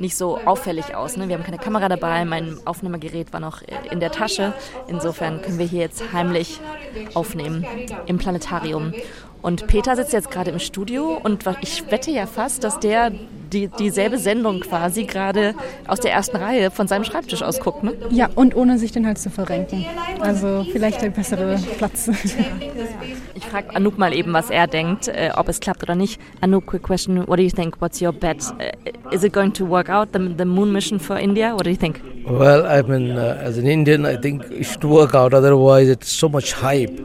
nicht 0.00 0.16
so 0.16 0.38
auffällig 0.38 0.94
aus. 0.94 1.18
Ne? 1.18 1.28
Wir 1.28 1.36
haben 1.36 1.44
keine 1.44 1.58
Kamera 1.58 1.88
dabei, 1.90 2.24
mein 2.24 2.56
Aufnahmegerät 2.64 3.30
war 3.34 3.40
noch 3.40 3.60
in 3.90 4.00
der 4.00 4.10
Tasche. 4.10 4.54
Insofern 4.88 5.42
können 5.42 5.58
wir 5.58 5.66
hier 5.66 5.80
jetzt 5.80 6.14
heimlich 6.14 6.60
aufnehmen 7.12 7.66
im 8.06 8.16
Planetarium. 8.16 8.94
Und 9.44 9.66
Peter 9.66 9.94
sitzt 9.94 10.14
jetzt 10.14 10.30
gerade 10.30 10.50
im 10.50 10.58
Studio 10.58 11.20
und 11.22 11.44
ich 11.60 11.90
wette 11.90 12.10
ja 12.10 12.24
fast, 12.24 12.64
dass 12.64 12.80
der 12.80 13.12
die, 13.52 13.68
dieselbe 13.68 14.16
Sendung 14.16 14.60
quasi 14.60 15.04
gerade 15.04 15.54
aus 15.86 16.00
der 16.00 16.12
ersten 16.12 16.38
Reihe 16.38 16.70
von 16.70 16.88
seinem 16.88 17.04
Schreibtisch 17.04 17.42
aus 17.42 17.60
guckt. 17.60 17.84
Ne? 17.84 17.92
Ja, 18.08 18.30
und 18.34 18.56
ohne 18.56 18.78
sich 18.78 18.92
den 18.92 19.06
Hals 19.06 19.22
zu 19.22 19.28
verrenken. 19.28 19.84
Also 20.18 20.64
vielleicht 20.72 21.02
der 21.02 21.10
bessere 21.10 21.58
Platz. 21.76 22.10
Ich 23.36 23.44
frage 23.46 23.74
Anouk 23.74 23.98
mal 23.98 24.14
eben, 24.14 24.32
was 24.32 24.48
er 24.48 24.66
denkt, 24.66 25.08
äh, 25.08 25.30
ob 25.36 25.48
es 25.48 25.60
klappt 25.60 25.82
oder 25.82 25.94
nicht. 25.94 26.20
Anouk, 26.40 26.66
quick 26.66 26.82
question. 26.82 27.26
What 27.26 27.38
do 27.38 27.42
you 27.42 27.50
think? 27.50 27.80
What's 27.80 28.00
your 28.00 28.12
bet? 28.12 28.42
Uh, 28.42 29.12
is 29.14 29.24
it 29.24 29.32
going 29.32 29.52
to 29.54 29.68
work 29.68 29.88
out, 29.88 30.10
the, 30.12 30.34
the 30.38 30.44
moon 30.44 30.72
mission 30.72 30.98
for 30.98 31.18
India? 31.18 31.52
What 31.52 31.64
do 31.64 31.70
you 31.70 31.76
think? 31.76 32.00
Well, 32.26 32.64
I 32.64 32.82
mean, 32.82 33.10
uh, 33.10 33.38
as 33.42 33.58
an 33.58 33.66
Indian, 33.66 34.06
I 34.06 34.16
think 34.16 34.44
it 34.50 34.64
should 34.64 34.84
work 34.84 35.14
out. 35.14 35.34
Otherwise, 35.34 35.88
it's 35.88 36.08
so 36.08 36.28
much 36.28 36.52
hype. 36.52 36.98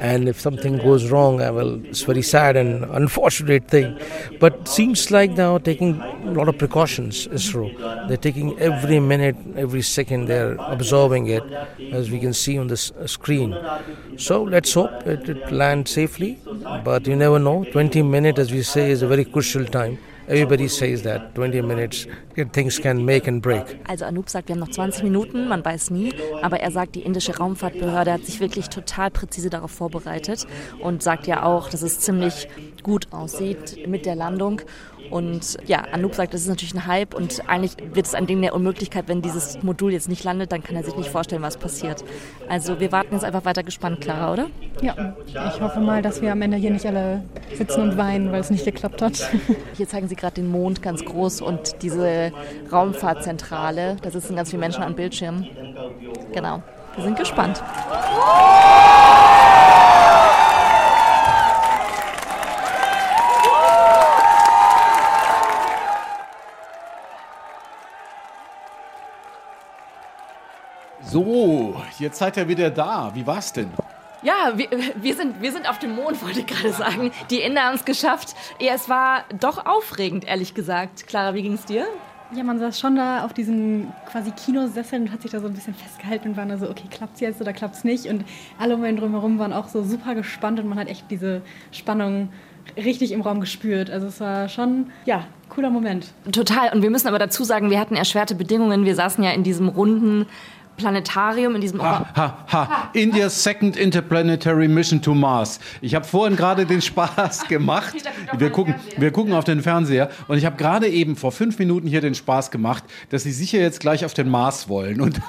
And 0.00 0.28
if 0.28 0.40
something 0.40 0.78
goes 0.78 1.10
wrong, 1.10 1.40
I 1.40 1.50
will. 1.50 1.84
It's 1.86 2.02
very 2.02 2.22
sad 2.22 2.56
and 2.56 2.84
unfortunate 2.84 3.68
thing, 3.68 3.98
but 4.40 4.68
seems 4.68 5.10
like 5.10 5.32
now 5.32 5.58
taking 5.58 6.00
a 6.00 6.32
lot 6.32 6.48
of 6.48 6.58
precautions. 6.58 7.26
ISRO, 7.28 8.08
they're 8.08 8.16
taking 8.16 8.58
every 8.58 9.00
minute, 9.00 9.36
every 9.56 9.82
second, 9.82 10.26
they're 10.26 10.56
observing 10.58 11.28
it, 11.28 11.44
as 11.92 12.10
we 12.10 12.18
can 12.18 12.32
see 12.32 12.58
on 12.58 12.68
this 12.68 12.90
uh, 12.92 13.06
screen. 13.06 13.56
So 14.16 14.42
let's 14.42 14.74
hope 14.74 15.06
it, 15.06 15.28
it 15.28 15.52
lands 15.52 15.90
safely, 15.90 16.38
but 16.84 17.06
you 17.06 17.16
never 17.16 17.38
know. 17.38 17.64
20 17.64 18.02
minutes, 18.02 18.38
as 18.38 18.52
we 18.52 18.62
say, 18.62 18.90
is 18.90 19.02
a 19.02 19.06
very 19.06 19.24
crucial 19.24 19.64
time. 19.64 19.98
Everybody 20.28 20.68
says 20.68 21.02
that. 21.02 21.34
20 21.34 21.62
minutes 21.62 22.06
things 22.52 22.78
can 22.78 23.02
make 23.04 23.26
and 23.26 23.40
break. 23.40 23.80
Also 23.88 24.04
Anoop 24.04 24.28
sagt, 24.28 24.48
wir 24.48 24.54
haben 24.54 24.60
noch 24.60 24.68
20 24.70 25.02
Minuten, 25.02 25.48
man 25.48 25.64
weiß 25.64 25.90
nie, 25.90 26.12
aber 26.42 26.60
er 26.60 26.70
sagt, 26.70 26.96
die 26.96 27.00
indische 27.00 27.36
Raumfahrtbehörde 27.36 28.12
hat 28.12 28.26
sich 28.26 28.38
wirklich 28.38 28.68
total 28.68 29.10
präzise 29.10 29.48
darauf 29.48 29.70
vorbereitet 29.70 30.46
und 30.80 31.02
sagt 31.02 31.26
ja 31.26 31.44
auch, 31.44 31.70
dass 31.70 31.80
es 31.80 32.00
ziemlich 32.00 32.48
gut 32.82 33.10
aussieht 33.10 33.88
mit 33.88 34.04
der 34.04 34.16
Landung 34.16 34.60
und 35.10 35.58
ja, 35.66 35.82
Anoop 35.92 36.14
sagt, 36.14 36.34
das 36.34 36.42
ist 36.42 36.48
natürlich 36.48 36.74
ein 36.74 36.86
Hype 36.86 37.14
und 37.14 37.48
eigentlich 37.48 37.72
wird 37.94 38.06
es 38.06 38.14
ein 38.14 38.26
Ding 38.26 38.40
der 38.42 38.54
Unmöglichkeit, 38.54 39.08
wenn 39.08 39.22
dieses 39.22 39.62
Modul 39.62 39.92
jetzt 39.92 40.08
nicht 40.08 40.24
landet, 40.24 40.52
dann 40.52 40.62
kann 40.62 40.76
er 40.76 40.84
sich 40.84 40.96
nicht 40.96 41.10
vorstellen, 41.10 41.42
was 41.42 41.56
passiert. 41.56 42.04
Also 42.48 42.80
wir 42.80 42.92
warten 42.92 43.14
jetzt 43.14 43.24
einfach 43.24 43.44
weiter 43.44 43.62
gespannt, 43.62 44.00
Clara, 44.00 44.32
oder? 44.32 44.46
Ja, 44.82 45.16
ich 45.26 45.60
hoffe 45.60 45.80
mal, 45.80 46.02
dass 46.02 46.22
wir 46.22 46.32
am 46.32 46.42
Ende 46.42 46.56
hier 46.56 46.70
nicht 46.70 46.86
alle 46.86 47.22
sitzen 47.54 47.82
und 47.82 47.96
weinen, 47.96 48.32
weil 48.32 48.40
es 48.40 48.50
nicht 48.50 48.64
geklappt 48.64 49.02
hat. 49.02 49.30
Hier 49.76 49.88
zeigen 49.88 50.08
sie 50.08 50.16
gerade 50.16 50.34
den 50.34 50.48
Mond 50.48 50.82
ganz 50.82 51.04
groß 51.04 51.40
und 51.40 51.82
diese 51.82 52.32
Raumfahrtzentrale. 52.70 53.96
Da 54.02 54.10
sitzen 54.10 54.36
ganz 54.36 54.50
viele 54.50 54.60
Menschen 54.60 54.82
an 54.82 54.94
Bildschirmen. 54.94 55.48
Genau, 56.32 56.62
wir 56.94 57.04
sind 57.04 57.18
gespannt. 57.18 57.62
So, 71.10 71.74
jetzt 71.98 72.18
seid 72.18 72.36
ihr 72.36 72.48
wieder 72.48 72.68
da. 72.70 73.10
Wie 73.14 73.26
war's 73.26 73.50
denn? 73.54 73.70
Ja, 74.22 74.52
wir, 74.56 74.68
wir, 75.00 75.14
sind, 75.14 75.40
wir 75.40 75.52
sind 75.52 75.68
auf 75.68 75.78
dem 75.78 75.94
Mond, 75.94 76.22
wollte 76.24 76.40
ich 76.40 76.46
gerade 76.46 76.72
sagen. 76.72 77.10
Die 77.30 77.40
Inder 77.40 77.62
haben 77.62 77.76
es 77.76 77.86
geschafft. 77.86 78.34
Ja, 78.60 78.74
es 78.74 78.90
war 78.90 79.24
doch 79.40 79.64
aufregend, 79.64 80.26
ehrlich 80.26 80.52
gesagt. 80.52 81.06
Clara, 81.06 81.32
wie 81.32 81.42
ging 81.42 81.54
es 81.54 81.64
dir? 81.64 81.86
Ja, 82.34 82.44
man 82.44 82.58
saß 82.58 82.78
schon 82.78 82.96
da 82.96 83.24
auf 83.24 83.32
diesen 83.32 83.90
quasi 84.10 84.32
Kinosesseln 84.32 85.04
und 85.04 85.12
hat 85.12 85.22
sich 85.22 85.30
da 85.30 85.40
so 85.40 85.46
ein 85.46 85.54
bisschen 85.54 85.74
festgehalten 85.74 86.28
und 86.28 86.36
war 86.36 86.44
da 86.44 86.58
so, 86.58 86.68
okay, 86.68 86.88
klappt's 86.90 87.20
jetzt 87.20 87.40
oder 87.40 87.54
klappt's 87.54 87.84
nicht? 87.84 88.04
Und 88.04 88.26
alle 88.58 88.74
um 88.74 88.84
einen 88.84 88.98
drumherum 88.98 89.38
waren 89.38 89.54
auch 89.54 89.68
so 89.68 89.82
super 89.82 90.14
gespannt 90.14 90.60
und 90.60 90.68
man 90.68 90.78
hat 90.78 90.88
echt 90.88 91.10
diese 91.10 91.40
Spannung 91.72 92.28
richtig 92.76 93.12
im 93.12 93.22
Raum 93.22 93.40
gespürt. 93.40 93.88
Also 93.88 94.08
es 94.08 94.20
war 94.20 94.50
schon, 94.50 94.90
ja, 95.06 95.24
cooler 95.48 95.70
Moment. 95.70 96.12
Total. 96.32 96.70
Und 96.74 96.82
wir 96.82 96.90
müssen 96.90 97.08
aber 97.08 97.18
dazu 97.18 97.44
sagen, 97.44 97.70
wir 97.70 97.80
hatten 97.80 97.96
erschwerte 97.96 98.34
Bedingungen. 98.34 98.84
Wir 98.84 98.94
saßen 98.94 99.24
ja 99.24 99.30
in 99.30 99.42
diesem 99.42 99.70
runden 99.70 100.26
Planetarium, 100.78 101.54
in 101.56 101.60
diesem 101.60 101.82
Ha, 101.82 102.06
ha, 102.14 102.44
ha. 102.50 102.90
India's 102.94 103.42
second 103.42 103.76
interplanetary 103.76 104.68
mission 104.68 105.02
to 105.02 105.14
Mars. 105.14 105.60
Ich 105.82 105.94
habe 105.94 106.06
vorhin 106.06 106.36
gerade 106.36 106.64
den 106.64 106.80
Spaß 106.80 107.44
gemacht. 107.48 107.94
Wir 108.38 108.50
gucken, 108.50 108.74
Fernseher. 108.74 109.00
wir 109.00 109.10
gucken 109.10 109.34
auf 109.34 109.44
den 109.44 109.60
Fernseher 109.60 110.08
und 110.28 110.38
ich 110.38 110.46
habe 110.46 110.56
gerade 110.56 110.88
eben 110.88 111.16
vor 111.16 111.32
fünf 111.32 111.58
Minuten 111.58 111.86
hier 111.86 112.00
den 112.00 112.14
Spaß 112.14 112.50
gemacht, 112.50 112.84
dass 113.10 113.24
Sie 113.24 113.32
sicher 113.32 113.58
jetzt 113.58 113.80
gleich 113.80 114.04
auf 114.04 114.14
den 114.14 114.30
Mars 114.30 114.68
wollen. 114.68 115.00
Und 115.00 115.20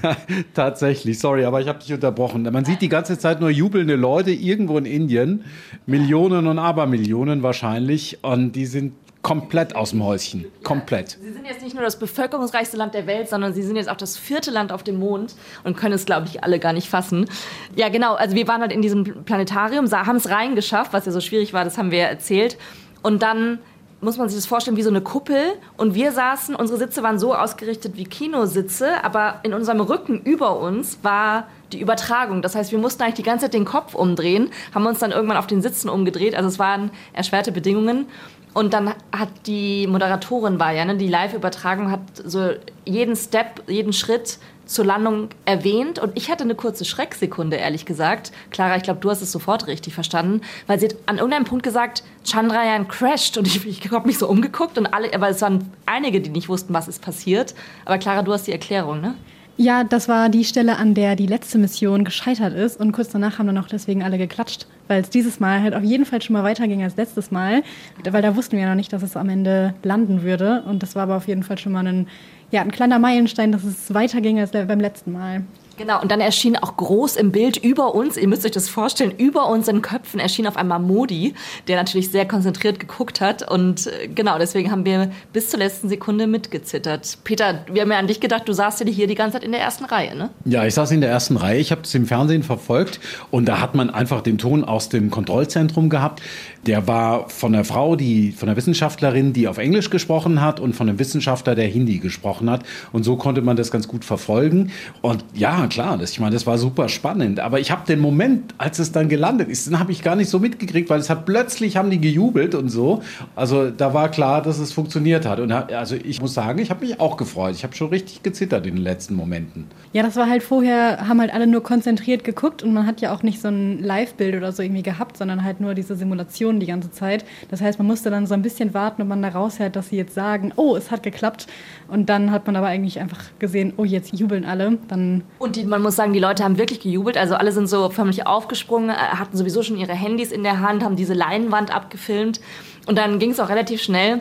tatsächlich, 0.54 1.18
sorry, 1.18 1.44
aber 1.44 1.60
ich 1.60 1.68
habe 1.68 1.78
dich 1.78 1.92
unterbrochen. 1.92 2.42
Man 2.42 2.64
sieht 2.64 2.82
die 2.82 2.88
ganze 2.88 3.18
Zeit 3.18 3.40
nur 3.40 3.50
jubelnde 3.50 3.94
Leute 3.96 4.32
irgendwo 4.32 4.76
in 4.78 4.84
Indien, 4.84 5.44
Millionen 5.86 6.46
und 6.46 6.58
Abermillionen 6.58 7.42
wahrscheinlich, 7.42 8.18
und 8.22 8.52
die 8.52 8.66
sind 8.66 8.92
komplett 9.22 9.74
aus 9.74 9.90
dem 9.90 10.04
Häuschen, 10.04 10.46
komplett. 10.62 11.18
Sie 11.20 11.32
sind 11.32 11.44
jetzt 11.44 11.62
nicht 11.62 11.74
nur 11.74 11.82
das 11.82 11.98
bevölkerungsreichste 11.98 12.76
Land 12.76 12.94
der 12.94 13.06
Welt, 13.06 13.28
sondern 13.28 13.52
sie 13.52 13.62
sind 13.62 13.76
jetzt 13.76 13.88
auch 13.88 13.96
das 13.96 14.16
vierte 14.16 14.50
Land 14.50 14.72
auf 14.72 14.82
dem 14.82 14.98
Mond 14.98 15.34
und 15.64 15.76
können 15.76 15.94
es, 15.94 16.06
glaube 16.06 16.26
ich, 16.26 16.44
alle 16.44 16.58
gar 16.58 16.72
nicht 16.72 16.88
fassen. 16.88 17.28
Ja, 17.74 17.88
genau. 17.88 18.14
Also 18.14 18.36
wir 18.36 18.46
waren 18.48 18.60
halt 18.60 18.72
in 18.72 18.80
diesem 18.80 19.24
Planetarium, 19.24 19.90
haben 19.90 20.16
es 20.16 20.30
reingeschafft, 20.30 20.92
was 20.92 21.06
ja 21.06 21.12
so 21.12 21.20
schwierig 21.20 21.52
war, 21.52 21.64
das 21.64 21.78
haben 21.78 21.90
wir 21.90 21.98
ja 21.98 22.06
erzählt. 22.06 22.56
Und 23.02 23.22
dann 23.22 23.58
muss 24.00 24.16
man 24.16 24.28
sich 24.28 24.38
das 24.38 24.46
vorstellen 24.46 24.76
wie 24.76 24.82
so 24.82 24.90
eine 24.90 25.00
Kuppel. 25.00 25.54
Und 25.76 25.94
wir 25.94 26.12
saßen, 26.12 26.54
unsere 26.54 26.78
Sitze 26.78 27.02
waren 27.02 27.18
so 27.18 27.34
ausgerichtet 27.34 27.96
wie 27.96 28.04
Kinositze, 28.04 29.02
aber 29.04 29.40
in 29.42 29.54
unserem 29.54 29.80
Rücken 29.80 30.20
über 30.22 30.60
uns 30.60 30.98
war 31.02 31.48
die 31.72 31.80
Übertragung. 31.80 32.42
Das 32.42 32.54
heißt, 32.54 32.72
wir 32.72 32.78
mussten 32.78 33.02
eigentlich 33.02 33.16
die 33.16 33.22
ganze 33.22 33.46
Zeit 33.46 33.54
den 33.54 33.64
Kopf 33.64 33.94
umdrehen, 33.94 34.50
haben 34.74 34.86
uns 34.86 35.00
dann 35.00 35.10
irgendwann 35.10 35.36
auf 35.36 35.46
den 35.46 35.62
Sitzen 35.62 35.88
umgedreht. 35.88 36.34
Also 36.34 36.48
es 36.48 36.58
waren 36.58 36.90
erschwerte 37.12 37.52
Bedingungen. 37.52 38.06
Und 38.54 38.72
dann 38.72 38.94
hat 39.12 39.28
die 39.46 39.86
Moderatorin 39.86 40.58
war 40.58 40.72
ja, 40.72 40.84
ne, 40.84 40.96
die 40.96 41.08
Live-Übertragung 41.08 41.90
hat 41.90 42.00
so 42.24 42.50
jeden 42.84 43.14
Step, 43.14 43.62
jeden 43.68 43.92
Schritt 43.92 44.38
zur 44.68 44.84
Landung 44.84 45.30
erwähnt 45.46 45.98
und 45.98 46.12
ich 46.14 46.30
hatte 46.30 46.44
eine 46.44 46.54
kurze 46.54 46.84
Schrecksekunde, 46.84 47.56
ehrlich 47.56 47.86
gesagt. 47.86 48.30
Clara, 48.50 48.76
ich 48.76 48.82
glaube, 48.82 49.00
du 49.00 49.10
hast 49.10 49.22
es 49.22 49.32
sofort 49.32 49.66
richtig 49.66 49.94
verstanden, 49.94 50.42
weil 50.66 50.78
sie 50.78 50.86
hat 50.86 50.96
an 51.06 51.16
irgendeinem 51.16 51.44
Punkt 51.44 51.64
gesagt, 51.64 52.04
Chandrayaan 52.24 52.86
crasht 52.86 53.36
und 53.38 53.46
ich, 53.46 53.66
ich 53.66 53.90
habe 53.90 54.06
mich 54.06 54.18
so 54.18 54.28
umgeguckt 54.28 54.78
und 54.78 54.86
alle, 54.86 55.12
aber 55.14 55.30
es 55.30 55.40
waren 55.42 55.72
einige, 55.86 56.20
die 56.20 56.30
nicht 56.30 56.48
wussten, 56.48 56.74
was 56.74 56.86
ist 56.86 57.02
passiert. 57.02 57.54
Aber 57.86 57.98
Clara, 57.98 58.22
du 58.22 58.32
hast 58.32 58.46
die 58.46 58.52
Erklärung, 58.52 59.00
ne? 59.00 59.14
Ja, 59.60 59.82
das 59.82 60.06
war 60.06 60.28
die 60.28 60.44
Stelle, 60.44 60.76
an 60.76 60.94
der 60.94 61.16
die 61.16 61.26
letzte 61.26 61.58
Mission 61.58 62.04
gescheitert 62.04 62.54
ist. 62.54 62.78
Und 62.78 62.92
kurz 62.92 63.08
danach 63.08 63.40
haben 63.40 63.48
dann 63.48 63.58
auch 63.58 63.66
deswegen 63.66 64.04
alle 64.04 64.16
geklatscht, 64.16 64.68
weil 64.86 65.02
es 65.02 65.10
dieses 65.10 65.40
Mal 65.40 65.60
halt 65.60 65.74
auf 65.74 65.82
jeden 65.82 66.04
Fall 66.04 66.22
schon 66.22 66.34
mal 66.34 66.44
weiterging 66.44 66.84
als 66.84 66.94
letztes 66.94 67.32
Mal. 67.32 67.64
Weil 68.08 68.22
da 68.22 68.36
wussten 68.36 68.52
wir 68.52 68.62
ja 68.62 68.68
noch 68.68 68.76
nicht, 68.76 68.92
dass 68.92 69.02
es 69.02 69.16
am 69.16 69.28
Ende 69.28 69.74
landen 69.82 70.22
würde. 70.22 70.62
Und 70.62 70.84
das 70.84 70.94
war 70.94 71.02
aber 71.02 71.16
auf 71.16 71.26
jeden 71.26 71.42
Fall 71.42 71.58
schon 71.58 71.72
mal 71.72 71.84
ein, 71.84 72.06
ja, 72.52 72.60
ein 72.60 72.70
kleiner 72.70 73.00
Meilenstein, 73.00 73.50
dass 73.50 73.64
es 73.64 73.92
weiterging 73.92 74.38
als 74.38 74.52
beim 74.52 74.78
letzten 74.78 75.10
Mal. 75.10 75.42
Genau, 75.78 76.02
und 76.02 76.10
dann 76.10 76.20
erschien 76.20 76.56
auch 76.56 76.76
groß 76.76 77.14
im 77.16 77.30
Bild 77.30 77.56
über 77.56 77.94
uns, 77.94 78.16
ihr 78.16 78.26
müsst 78.26 78.44
euch 78.44 78.50
das 78.50 78.68
vorstellen, 78.68 79.12
über 79.16 79.48
unseren 79.48 79.80
Köpfen 79.80 80.18
erschien 80.18 80.46
auf 80.48 80.56
einmal 80.56 80.80
Modi, 80.80 81.34
der 81.68 81.76
natürlich 81.76 82.10
sehr 82.10 82.26
konzentriert 82.26 82.80
geguckt 82.80 83.20
hat. 83.20 83.48
Und 83.48 83.86
äh, 83.86 84.08
genau, 84.08 84.38
deswegen 84.38 84.72
haben 84.72 84.84
wir 84.84 85.10
bis 85.32 85.50
zur 85.50 85.60
letzten 85.60 85.88
Sekunde 85.88 86.26
mitgezittert. 86.26 87.18
Peter, 87.22 87.64
wir 87.72 87.82
haben 87.82 87.92
ja 87.92 87.98
an 87.98 88.08
dich 88.08 88.18
gedacht, 88.18 88.48
du 88.48 88.52
saßt 88.52 88.80
ja 88.80 88.86
hier 88.86 89.06
die 89.06 89.14
ganze 89.14 89.34
Zeit 89.34 89.44
in 89.44 89.52
der 89.52 89.60
ersten 89.60 89.84
Reihe, 89.84 90.16
ne? 90.16 90.30
Ja, 90.44 90.64
ich 90.64 90.74
saß 90.74 90.90
in 90.90 91.00
der 91.00 91.10
ersten 91.10 91.36
Reihe. 91.36 91.60
Ich 91.60 91.70
habe 91.70 91.82
es 91.82 91.94
im 91.94 92.06
Fernsehen 92.06 92.42
verfolgt 92.42 92.98
und 93.30 93.46
da 93.46 93.60
hat 93.60 93.76
man 93.76 93.90
einfach 93.90 94.20
den 94.20 94.38
Ton 94.38 94.64
aus 94.64 94.88
dem 94.88 95.10
Kontrollzentrum 95.10 95.90
gehabt. 95.90 96.22
Der 96.66 96.88
war 96.88 97.28
von 97.28 97.52
der 97.52 97.64
Frau, 97.64 97.94
die 97.94 98.32
von 98.32 98.48
der 98.48 98.56
Wissenschaftlerin, 98.56 99.32
die 99.32 99.46
auf 99.46 99.58
Englisch 99.58 99.90
gesprochen 99.90 100.40
hat 100.40 100.58
und 100.58 100.74
von 100.74 100.88
einem 100.88 100.98
Wissenschaftler, 100.98 101.54
der 101.54 101.68
Hindi 101.68 101.98
gesprochen 101.98 102.50
hat. 102.50 102.64
Und 102.92 103.04
so 103.04 103.16
konnte 103.16 103.42
man 103.42 103.56
das 103.56 103.70
ganz 103.70 103.86
gut 103.86 104.04
verfolgen. 104.04 104.72
Und 105.00 105.24
ja, 105.34 105.67
klar, 105.68 105.98
das, 105.98 106.10
ich 106.10 106.20
meine, 106.20 106.34
das 106.34 106.46
war 106.46 106.58
super 106.58 106.88
spannend. 106.88 107.40
Aber 107.40 107.60
ich 107.60 107.70
habe 107.70 107.86
den 107.86 108.00
Moment, 108.00 108.54
als 108.58 108.78
es 108.78 108.92
dann 108.92 109.08
gelandet 109.08 109.48
ist, 109.48 109.66
den 109.66 109.78
habe 109.78 109.92
ich 109.92 110.02
gar 110.02 110.16
nicht 110.16 110.28
so 110.28 110.38
mitgekriegt, 110.38 110.90
weil 110.90 111.00
es 111.00 111.10
hat 111.10 111.26
plötzlich 111.26 111.76
haben 111.76 111.90
die 111.90 112.00
gejubelt 112.00 112.54
und 112.54 112.68
so. 112.68 113.02
Also 113.36 113.70
da 113.70 113.94
war 113.94 114.10
klar, 114.10 114.42
dass 114.42 114.58
es 114.58 114.72
funktioniert 114.72 115.26
hat. 115.26 115.40
Und 115.40 115.52
also 115.52 115.96
ich 115.96 116.20
muss 116.20 116.34
sagen, 116.34 116.58
ich 116.58 116.70
habe 116.70 116.84
mich 116.84 117.00
auch 117.00 117.16
gefreut. 117.16 117.54
Ich 117.54 117.64
habe 117.64 117.74
schon 117.74 117.88
richtig 117.88 118.22
gezittert 118.22 118.66
in 118.66 118.76
den 118.76 118.84
letzten 118.84 119.14
Momenten. 119.14 119.66
Ja, 119.92 120.02
das 120.02 120.16
war 120.16 120.28
halt 120.28 120.42
vorher, 120.42 121.08
haben 121.08 121.20
halt 121.20 121.32
alle 121.32 121.46
nur 121.46 121.62
konzentriert 121.62 122.24
geguckt 122.24 122.62
und 122.62 122.72
man 122.72 122.86
hat 122.86 123.00
ja 123.00 123.14
auch 123.14 123.22
nicht 123.22 123.40
so 123.40 123.48
ein 123.48 123.82
Live-Bild 123.82 124.36
oder 124.36 124.52
so 124.52 124.62
irgendwie 124.62 124.82
gehabt, 124.82 125.16
sondern 125.16 125.44
halt 125.44 125.60
nur 125.60 125.74
diese 125.74 125.96
Simulation 125.96 126.60
die 126.60 126.66
ganze 126.66 126.90
Zeit. 126.90 127.24
Das 127.50 127.60
heißt, 127.60 127.78
man 127.78 127.86
musste 127.86 128.10
dann 128.10 128.26
so 128.26 128.34
ein 128.34 128.42
bisschen 128.42 128.74
warten, 128.74 129.02
ob 129.02 129.08
man 129.08 129.22
da 129.22 129.28
raushört, 129.28 129.76
dass 129.76 129.88
sie 129.88 129.96
jetzt 129.96 130.14
sagen, 130.14 130.52
oh, 130.56 130.76
es 130.76 130.90
hat 130.90 131.02
geklappt. 131.02 131.46
Und 131.88 132.08
dann 132.08 132.30
hat 132.30 132.46
man 132.46 132.56
aber 132.56 132.66
eigentlich 132.66 133.00
einfach 133.00 133.20
gesehen, 133.38 133.72
oh, 133.76 133.84
jetzt 133.84 134.14
jubeln 134.14 134.44
alle. 134.44 134.78
Dann 134.88 135.22
Und 135.38 135.57
die, 135.58 135.64
man 135.64 135.82
muss 135.82 135.96
sagen, 135.96 136.12
die 136.12 136.20
Leute 136.20 136.44
haben 136.44 136.58
wirklich 136.58 136.80
gejubelt. 136.80 137.16
Also 137.16 137.34
alle 137.34 137.52
sind 137.52 137.66
so 137.68 137.90
förmlich 137.90 138.26
aufgesprungen, 138.26 138.90
äh, 138.90 138.94
hatten 138.94 139.36
sowieso 139.36 139.62
schon 139.62 139.76
ihre 139.76 139.92
Handys 139.92 140.32
in 140.32 140.42
der 140.42 140.60
Hand, 140.60 140.82
haben 140.82 140.96
diese 140.96 141.14
Leinwand 141.14 141.74
abgefilmt. 141.74 142.40
Und 142.86 142.96
dann 142.96 143.18
ging 143.18 143.30
es 143.30 143.40
auch 143.40 143.48
relativ 143.48 143.82
schnell, 143.82 144.20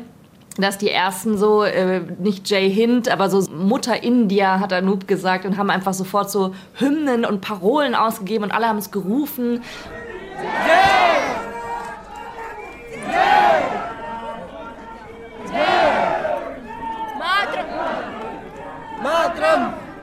dass 0.57 0.77
die 0.77 0.89
ersten 0.89 1.37
so, 1.37 1.63
äh, 1.63 2.01
nicht 2.19 2.49
Jay 2.49 2.69
Hind, 2.69 3.09
aber 3.09 3.29
so 3.29 3.49
Mutter 3.51 4.03
India, 4.03 4.59
hat 4.59 4.73
Anoop 4.73 5.07
gesagt, 5.07 5.45
und 5.45 5.57
haben 5.57 5.69
einfach 5.69 5.93
sofort 5.93 6.31
so 6.31 6.53
Hymnen 6.75 7.25
und 7.25 7.41
Parolen 7.41 7.95
ausgegeben 7.95 8.43
und 8.43 8.51
alle 8.51 8.67
haben 8.67 8.79
es 8.79 8.91
gerufen. 8.91 9.61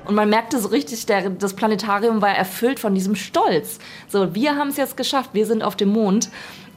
Und 0.06 0.14
man 0.14 0.28
merkte 0.28 0.58
so 0.58 0.68
richtig, 0.68 1.06
der, 1.06 1.30
das 1.30 1.54
Planetarium 1.54 2.20
war 2.20 2.30
erfüllt 2.30 2.78
von 2.78 2.94
diesem 2.94 3.14
Stolz. 3.14 3.78
So, 4.08 4.34
wir 4.34 4.56
haben 4.56 4.68
es 4.68 4.76
jetzt 4.76 4.96
geschafft, 4.96 5.30
wir 5.32 5.46
sind 5.46 5.62
auf 5.62 5.76
dem 5.76 5.90
Mond. 5.90 6.30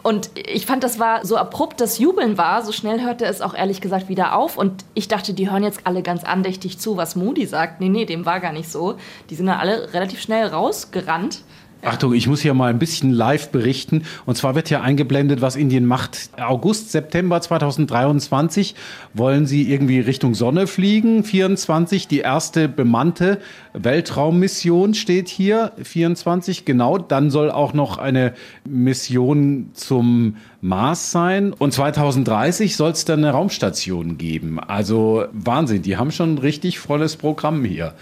Und 0.03 0.29
ich 0.35 0.65
fand, 0.65 0.83
das 0.83 0.99
war 0.99 1.25
so 1.25 1.35
abrupt, 1.35 1.81
das 1.81 1.99
Jubeln 1.99 2.37
war. 2.37 2.63
So 2.63 2.71
schnell 2.71 3.01
hörte 3.01 3.25
es 3.25 3.41
auch 3.41 3.53
ehrlich 3.53 3.81
gesagt 3.81 4.07
wieder 4.07 4.35
auf. 4.35 4.57
Und 4.57 4.85
ich 4.93 5.09
dachte, 5.09 5.33
die 5.33 5.51
hören 5.51 5.63
jetzt 5.63 5.81
alle 5.83 6.01
ganz 6.01 6.23
andächtig 6.23 6.79
zu, 6.79 6.95
was 6.95 7.15
Moody 7.17 7.45
sagt. 7.45 7.81
Nee, 7.81 7.89
nee, 7.89 8.05
dem 8.05 8.25
war 8.25 8.39
gar 8.39 8.53
nicht 8.53 8.71
so. 8.71 8.95
Die 9.29 9.35
sind 9.35 9.47
dann 9.47 9.59
alle 9.59 9.93
relativ 9.93 10.21
schnell 10.21 10.47
rausgerannt. 10.47 11.41
Achtung, 11.83 12.13
ich 12.13 12.27
muss 12.27 12.41
hier 12.41 12.53
mal 12.53 12.69
ein 12.69 12.79
bisschen 12.79 13.11
live 13.11 13.49
berichten. 13.49 14.03
Und 14.25 14.35
zwar 14.35 14.55
wird 14.55 14.67
hier 14.67 14.81
eingeblendet, 14.81 15.41
was 15.41 15.55
Indien 15.55 15.85
macht. 15.85 16.31
August, 16.37 16.91
September 16.91 17.39
2023 17.39 18.75
wollen 19.13 19.45
sie 19.45 19.71
irgendwie 19.71 19.99
Richtung 19.99 20.33
Sonne 20.33 20.67
fliegen. 20.67 21.23
24, 21.23 22.07
die 22.07 22.19
erste 22.19 22.67
bemannte 22.67 23.39
Weltraummission 23.73 24.95
steht 24.95 25.29
hier. 25.29 25.71
24, 25.81 26.65
genau. 26.65 26.97
Dann 26.97 27.29
soll 27.29 27.51
auch 27.51 27.73
noch 27.73 27.97
eine 27.97 28.33
Mission 28.65 29.69
zum 29.73 30.37
Mars 30.61 31.11
sein. 31.11 31.53
Und 31.53 31.73
2030 31.73 32.75
soll 32.75 32.91
es 32.91 33.05
dann 33.05 33.19
eine 33.19 33.31
Raumstation 33.31 34.17
geben. 34.17 34.59
Also 34.59 35.25
Wahnsinn, 35.31 35.83
die 35.83 35.97
haben 35.97 36.11
schon 36.11 36.35
ein 36.35 36.37
richtig 36.39 36.79
volles 36.79 37.15
Programm 37.15 37.63
hier. 37.63 37.93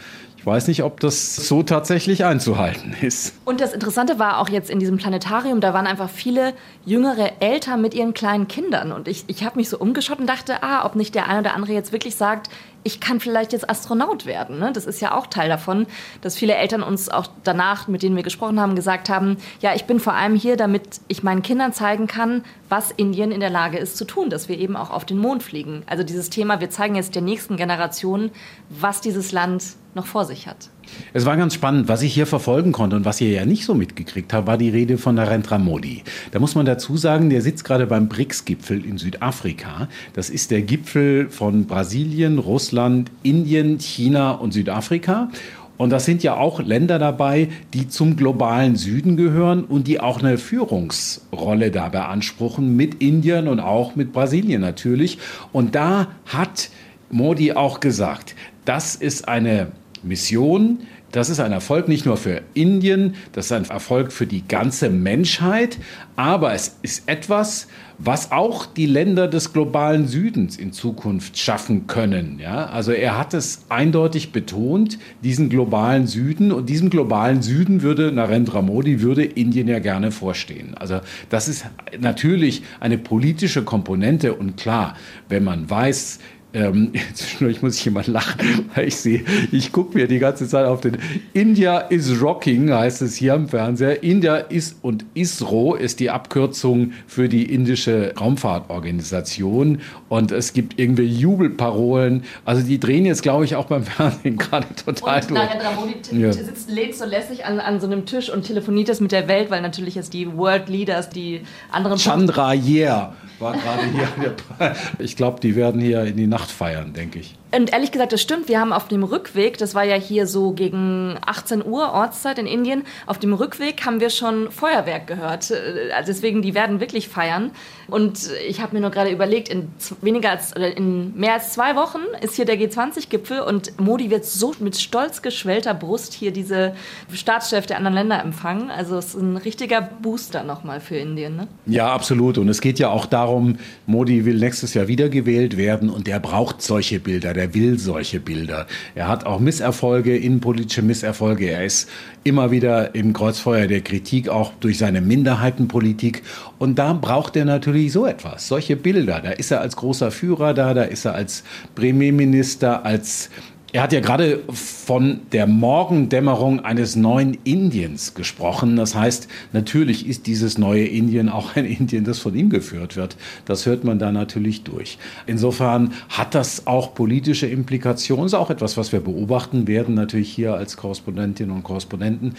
Ich 0.45 0.47
weiß 0.47 0.67
nicht, 0.67 0.83
ob 0.83 0.99
das 0.99 1.35
so 1.35 1.63
tatsächlich 1.63 2.23
einzuhalten 2.23 2.95
ist. 3.01 3.33
Und 3.45 3.61
das 3.61 3.73
Interessante 3.73 4.19
war 4.19 4.37
auch 4.37 4.47
jetzt 4.47 4.69
in 4.69 4.77
diesem 4.77 4.97
Planetarium, 4.97 5.59
da 5.59 5.73
waren 5.73 5.87
einfach 5.87 6.07
viele 6.07 6.53
jüngere 6.85 7.41
Eltern 7.41 7.81
mit 7.81 7.95
ihren 7.95 8.13
kleinen 8.13 8.47
Kindern. 8.47 8.91
Und 8.91 9.07
ich, 9.07 9.23
ich 9.25 9.43
habe 9.43 9.57
mich 9.57 9.69
so 9.69 9.79
umgeschaut 9.79 10.19
und 10.19 10.27
dachte, 10.27 10.61
ah, 10.61 10.85
ob 10.85 10.93
nicht 10.93 11.15
der 11.15 11.27
eine 11.27 11.39
oder 11.39 11.55
andere 11.55 11.73
jetzt 11.73 11.91
wirklich 11.91 12.15
sagt, 12.15 12.51
ich 12.85 12.99
kann 12.99 13.19
vielleicht 13.19 13.51
jetzt 13.51 13.67
Astronaut 13.67 14.27
werden. 14.27 14.59
Ne? 14.59 14.71
Das 14.71 14.85
ist 14.85 15.01
ja 15.01 15.17
auch 15.17 15.25
Teil 15.25 15.49
davon, 15.49 15.87
dass 16.21 16.37
viele 16.37 16.53
Eltern 16.53 16.83
uns 16.83 17.09
auch 17.09 17.25
danach, 17.43 17.87
mit 17.87 18.03
denen 18.03 18.15
wir 18.15 18.21
gesprochen 18.21 18.59
haben, 18.59 18.75
gesagt 18.75 19.09
haben, 19.09 19.37
ja, 19.59 19.73
ich 19.73 19.85
bin 19.85 19.99
vor 19.99 20.13
allem 20.13 20.35
hier, 20.35 20.55
damit 20.55 21.01
ich 21.07 21.23
meinen 21.23 21.41
Kindern 21.41 21.73
zeigen 21.73 22.05
kann, 22.05 22.43
was 22.69 22.91
Indien 22.91 23.31
in 23.31 23.39
der 23.39 23.49
Lage 23.49 23.79
ist 23.79 23.97
zu 23.97 24.05
tun, 24.05 24.29
dass 24.29 24.49
wir 24.49 24.59
eben 24.59 24.75
auch 24.75 24.91
auf 24.91 25.03
den 25.03 25.17
Mond 25.17 25.41
fliegen. 25.41 25.81
Also 25.87 26.03
dieses 26.03 26.29
Thema, 26.29 26.59
wir 26.59 26.69
zeigen 26.69 26.93
jetzt 26.93 27.15
der 27.15 27.23
nächsten 27.23 27.57
Generation, 27.57 28.29
was 28.69 29.01
dieses 29.01 29.31
Land 29.31 29.63
noch 29.95 30.05
vor 30.05 30.25
sich 30.25 30.47
hat. 30.47 30.69
Es 31.13 31.25
war 31.25 31.37
ganz 31.37 31.53
spannend, 31.53 31.87
was 31.87 32.01
ich 32.01 32.13
hier 32.13 32.27
verfolgen 32.27 32.71
konnte 32.71 32.95
und 32.95 33.05
was 33.05 33.21
ihr 33.21 33.29
ja 33.29 33.45
nicht 33.45 33.65
so 33.65 33.73
mitgekriegt 33.73 34.33
habt, 34.33 34.47
war 34.47 34.57
die 34.57 34.69
Rede 34.69 34.97
von 34.97 35.15
Narendra 35.15 35.57
Modi. 35.57 36.03
Da 36.31 36.39
muss 36.39 36.55
man 36.55 36.65
dazu 36.65 36.97
sagen, 36.97 37.29
der 37.29 37.41
sitzt 37.41 37.63
gerade 37.63 37.87
beim 37.87 38.09
BRICS-Gipfel 38.09 38.85
in 38.85 38.97
Südafrika. 38.97 39.87
Das 40.13 40.29
ist 40.29 40.51
der 40.51 40.61
Gipfel 40.61 41.29
von 41.29 41.65
Brasilien, 41.65 42.39
Russland, 42.39 43.11
Indien, 43.23 43.79
China 43.79 44.31
und 44.31 44.53
Südafrika. 44.53 45.29
Und 45.77 45.89
das 45.89 46.05
sind 46.05 46.23
ja 46.23 46.35
auch 46.35 46.61
Länder 46.61 46.99
dabei, 46.99 47.49
die 47.73 47.87
zum 47.89 48.15
globalen 48.15 48.75
Süden 48.77 49.17
gehören 49.17 49.65
und 49.65 49.87
die 49.87 49.99
auch 49.99 50.19
eine 50.19 50.37
Führungsrolle 50.37 51.69
da 51.69 51.89
beanspruchen 51.89 52.75
mit 52.75 53.01
Indien 53.01 53.47
und 53.47 53.59
auch 53.59 53.95
mit 53.95 54.13
Brasilien 54.13 54.61
natürlich. 54.61 55.17
Und 55.51 55.75
da 55.75 56.07
hat 56.25 56.69
Modi 57.09 57.51
auch 57.51 57.81
gesagt, 57.81 58.35
das 58.63 58.95
ist 58.95 59.27
eine 59.27 59.67
Mission, 60.05 60.79
Das 61.15 61.29
ist 61.29 61.39
ein 61.39 61.53
Erfolg 61.53 61.87
nicht 61.87 62.05
nur 62.05 62.17
für 62.17 62.41
Indien, 62.53 63.15
das 63.31 63.45
ist 63.45 63.51
ein 63.53 63.63
Erfolg 63.63 64.11
für 64.11 64.27
die 64.27 64.45
ganze 64.45 64.89
Menschheit, 64.89 65.77
aber 66.17 66.53
es 66.53 66.77
ist 66.81 67.07
etwas, 67.07 67.69
was 67.97 68.33
auch 68.33 68.65
die 68.65 68.85
Länder 68.85 69.29
des 69.29 69.53
globalen 69.53 70.07
Südens 70.07 70.57
in 70.57 70.73
Zukunft 70.73 71.37
schaffen 71.37 71.87
können. 71.87 72.39
Ja? 72.39 72.65
Also 72.65 72.91
er 72.91 73.17
hat 73.17 73.33
es 73.33 73.63
eindeutig 73.69 74.33
betont, 74.33 74.99
diesen 75.23 75.47
globalen 75.47 76.05
Süden 76.05 76.51
und 76.51 76.67
diesem 76.67 76.89
globalen 76.89 77.41
Süden 77.41 77.81
würde 77.81 78.11
Narendra 78.11 78.61
Modi 78.61 79.01
würde 79.01 79.23
Indien 79.23 79.69
ja 79.69 79.79
gerne 79.79 80.11
vorstehen. 80.11 80.75
Also 80.75 80.99
das 81.29 81.47
ist 81.47 81.65
natürlich 81.97 82.63
eine 82.81 82.97
politische 82.97 83.63
Komponente 83.63 84.33
und 84.33 84.57
klar, 84.57 84.97
wenn 85.29 85.45
man 85.45 85.69
weiß, 85.69 86.19
ähm, 86.55 86.93
zwischendurch 87.13 87.61
muss 87.61 87.77
ich 87.77 87.85
immer 87.85 88.03
lachen, 88.05 88.69
weil 88.73 88.87
ich 88.87 88.95
sehe, 88.95 89.23
ich 89.51 89.71
gucke 89.71 89.97
mir 89.97 90.07
die 90.07 90.19
ganze 90.19 90.47
Zeit 90.47 90.65
auf 90.65 90.81
den 90.81 90.97
India 91.33 91.79
is 91.79 92.21
rocking, 92.21 92.71
heißt 92.71 93.01
es 93.01 93.15
hier 93.15 93.33
im 93.33 93.49
Fernseher. 93.49 94.01
India 94.01 94.37
ist 94.37 94.77
und 94.81 95.05
ISRO 95.13 95.75
ist 95.75 95.99
die 95.99 96.09
Abkürzung 96.09 96.93
für 97.07 97.27
die 97.27 97.53
indische 97.53 98.13
Raumfahrtorganisation. 98.17 99.81
Und 100.07 100.31
es 100.31 100.53
gibt 100.53 100.79
irgendwie 100.79 101.05
Jubelparolen. 101.05 102.23
Also 102.45 102.65
die 102.65 102.79
drehen 102.79 103.05
jetzt, 103.05 103.21
glaube 103.21 103.43
ich, 103.45 103.55
auch 103.55 103.65
beim 103.65 103.83
Fernsehen 103.83 104.37
gerade 104.37 104.67
total 104.75 105.21
Und 105.21 105.31
durch. 105.31 105.39
Narendra 105.41 105.71
Modi 105.71 106.21
Ja. 106.21 106.31
sitzt, 106.31 106.69
lädt 106.69 106.95
so 106.95 107.05
lässig 107.05 107.45
an, 107.45 107.59
an 107.59 107.81
so 107.81 107.87
einem 107.87 108.05
Tisch 108.05 108.29
und 108.29 108.43
telefoniert 108.43 108.87
das 108.87 109.01
mit 109.01 109.11
der 109.11 109.27
Welt, 109.27 109.49
weil 109.51 109.61
natürlich 109.61 109.95
jetzt 109.95 110.13
die 110.13 110.31
World 110.37 110.69
Leaders, 110.69 111.09
die 111.09 111.41
anderen 111.71 111.97
Chandra 111.97 112.53
Yeah 112.53 113.13
war 113.39 113.53
gerade 113.53 113.83
hier. 113.91 114.35
Ich 114.99 115.15
glaube, 115.15 115.39
die 115.39 115.55
werden 115.55 115.81
hier 115.81 116.03
in 116.03 116.17
die 116.17 116.27
Nacht 116.27 116.44
feiern, 116.51 116.93
denke 116.93 117.19
ich. 117.19 117.37
Und 117.55 117.71
ehrlich 117.71 117.91
gesagt, 117.91 118.11
das 118.11 118.21
stimmt. 118.21 118.49
Wir 118.49 118.59
haben 118.59 118.73
auf 118.73 118.89
dem 118.89 119.03
Rückweg, 119.03 119.57
das 119.57 119.75
war 119.75 119.83
ja 119.85 119.95
hier 119.95 120.27
so 120.27 120.51
gegen 120.51 121.17
18 121.25 121.65
Uhr 121.65 121.93
Ortszeit 121.93 122.37
in 122.37 122.47
Indien, 122.47 122.83
auf 123.05 123.17
dem 123.17 123.33
Rückweg 123.33 123.85
haben 123.85 124.01
wir 124.01 124.09
schon 124.09 124.51
Feuerwerk 124.51 125.07
gehört. 125.07 125.51
Äh, 125.51 125.91
Also 125.95 126.07
deswegen, 126.07 126.41
die 126.41 126.53
werden 126.53 126.79
wirklich 126.79 127.07
feiern. 127.07 127.51
Und 127.87 128.29
ich 128.47 128.61
habe 128.61 128.75
mir 128.75 128.81
nur 128.81 128.89
gerade 128.89 129.11
überlegt, 129.11 129.47
in 129.47 129.69
weniger 130.01 130.31
als 130.31 130.55
oder 130.55 130.75
in 130.75 131.15
mehr 131.15 131.33
als 131.33 131.53
zwei 131.53 131.75
Wochen 131.75 131.99
ist 132.21 132.35
hier 132.35 132.45
der 132.45 132.59
G20-Gipfel 132.59 133.39
und 133.41 133.79
Modi 133.79 134.09
wird 134.09 134.25
so 134.25 134.53
mit 134.59 134.75
stolz 134.75 135.21
geschwellter 135.21 135.73
Brust 135.73 136.13
hier 136.13 136.31
diese 136.31 136.75
Staatschefs 137.13 137.67
der 137.67 137.77
anderen 137.77 137.95
Länder 137.95 138.21
empfangen. 138.21 138.69
Also 138.71 138.97
es 138.97 139.13
ist 139.13 139.21
ein 139.21 139.37
richtiger 139.37 139.81
Booster 139.81 140.43
nochmal 140.43 140.81
für 140.81 140.97
Indien. 140.97 141.35
Ne? 141.35 141.47
Ja, 141.67 141.93
absolut. 141.93 142.37
Und 142.37 142.49
es 142.49 142.59
geht 142.59 142.79
ja 142.79 142.89
auch 142.89 143.05
darum, 143.05 143.57
Modi 143.85 144.25
will 144.25 144.39
nächstes 144.39 144.73
Jahr 144.73 144.87
wiedergewählt 144.87 145.55
werden 145.55 145.89
und 145.89 146.07
der 146.07 146.19
braucht 146.19 146.61
solche 146.61 146.99
Bilder, 146.99 147.33
der 147.33 147.44
will 147.53 147.77
solche 147.77 148.19
Bilder. 148.19 148.67
Er 148.95 149.07
hat 149.07 149.25
auch 149.25 149.39
Misserfolge, 149.39 150.17
innenpolitische 150.17 150.81
Misserfolge. 150.81 151.49
Er 151.49 151.65
ist 151.65 151.89
immer 152.23 152.51
wieder 152.51 152.95
im 152.95 153.13
Kreuzfeuer 153.13 153.67
der 153.67 153.81
Kritik, 153.81 154.29
auch 154.29 154.53
durch 154.59 154.77
seine 154.77 155.01
Minderheitenpolitik. 155.01 156.23
Und 156.57 156.79
da 156.79 156.93
braucht 156.93 157.35
er 157.35 157.45
natürlich 157.45 157.91
so 157.91 158.05
etwas, 158.05 158.47
solche 158.47 158.75
Bilder. 158.75 159.21
Da 159.21 159.31
ist 159.31 159.51
er 159.51 159.61
als 159.61 159.75
großer 159.75 160.11
Führer 160.11 160.53
da, 160.53 160.73
da 160.73 160.83
ist 160.83 161.05
er 161.05 161.13
als 161.13 161.43
Premierminister, 161.75 162.85
als 162.85 163.29
er 163.75 163.83
hat 163.83 163.91
ja 163.91 163.99
gerade 163.99 164.41
von 164.47 165.19
der 165.33 165.47
Morgendämmerung 165.47 166.61
eines 166.61 166.95
neuen 166.95 167.37
Indiens 167.43 168.13
gesprochen. 168.13 168.77
Das 168.77 168.95
heißt, 168.95 169.27
natürlich 169.51 170.07
ist 170.07 170.27
dieses 170.27 170.57
neue 170.57 170.85
Indien 170.85 171.27
auch 171.27 171.57
ein 171.57 171.65
Indien, 171.65 172.05
das 172.05 172.19
von 172.19 172.33
ihm 172.35 172.49
geführt 172.49 172.95
wird. 172.95 173.17
Das 173.43 173.65
hört 173.65 173.83
man 173.83 173.99
da 173.99 174.13
natürlich 174.13 174.63
durch. 174.63 174.97
Insofern 175.27 175.91
hat 176.07 176.35
das 176.35 176.67
auch 176.67 176.93
politische 176.93 177.47
Implikationen. 177.47 178.27
Ist 178.27 178.33
auch 178.33 178.49
etwas, 178.49 178.77
was 178.77 178.93
wir 178.93 179.01
beobachten 179.01 179.67
werden, 179.67 179.93
natürlich 179.93 180.31
hier 180.31 180.53
als 180.53 180.77
Korrespondentinnen 180.77 181.53
und 181.53 181.63
Korrespondenten. 181.63 182.35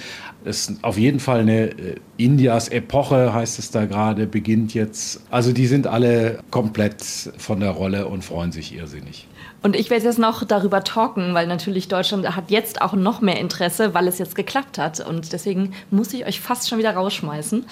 Es 0.47 0.71
ist 0.71 0.83
auf 0.85 0.97
jeden 0.97 1.21
Fall 1.21 1.41
eine 1.41 1.67
äh, 1.67 1.97
Indias 2.17 2.71
Epoche, 2.71 3.35
heißt 3.35 3.59
es 3.59 3.71
da 3.71 3.85
gerade, 3.85 4.27
beginnt 4.27 4.73
jetzt. 4.73 5.21
Also 5.29 5.53
die 5.53 5.67
sind 5.67 5.87
alle 5.87 6.39
komplett 6.51 7.05
von 7.37 7.61
der 7.61 7.73
Rolle 7.73 8.07
und 8.07 8.25
freuen 8.25 8.53
sich 8.53 8.75
irrsinnig. 8.75 9.29
Und 9.67 9.75
ich 9.75 9.91
werde 9.91 10.05
jetzt 10.05 10.21
noch 10.21 10.45
darüber 10.45 10.85
talken, 10.85 11.26
weil 11.35 11.47
natürlich 11.47 11.89
Deutschland 11.89 12.37
hat 12.37 12.51
jetzt 12.51 12.83
auch 12.83 12.95
noch 12.95 13.21
mehr 13.21 13.39
Interesse, 13.39 13.95
weil 13.95 14.09
es 14.09 14.19
jetzt 14.19 14.35
geklappt 14.35 14.79
hat. 14.79 15.01
Und 15.01 15.33
deswegen 15.33 15.73
muss 15.91 16.13
ich 16.13 16.27
euch 16.27 16.41
fast 16.41 16.69
schon 16.69 16.79
wieder 16.79 16.95
rausschmeißen. 16.95 17.65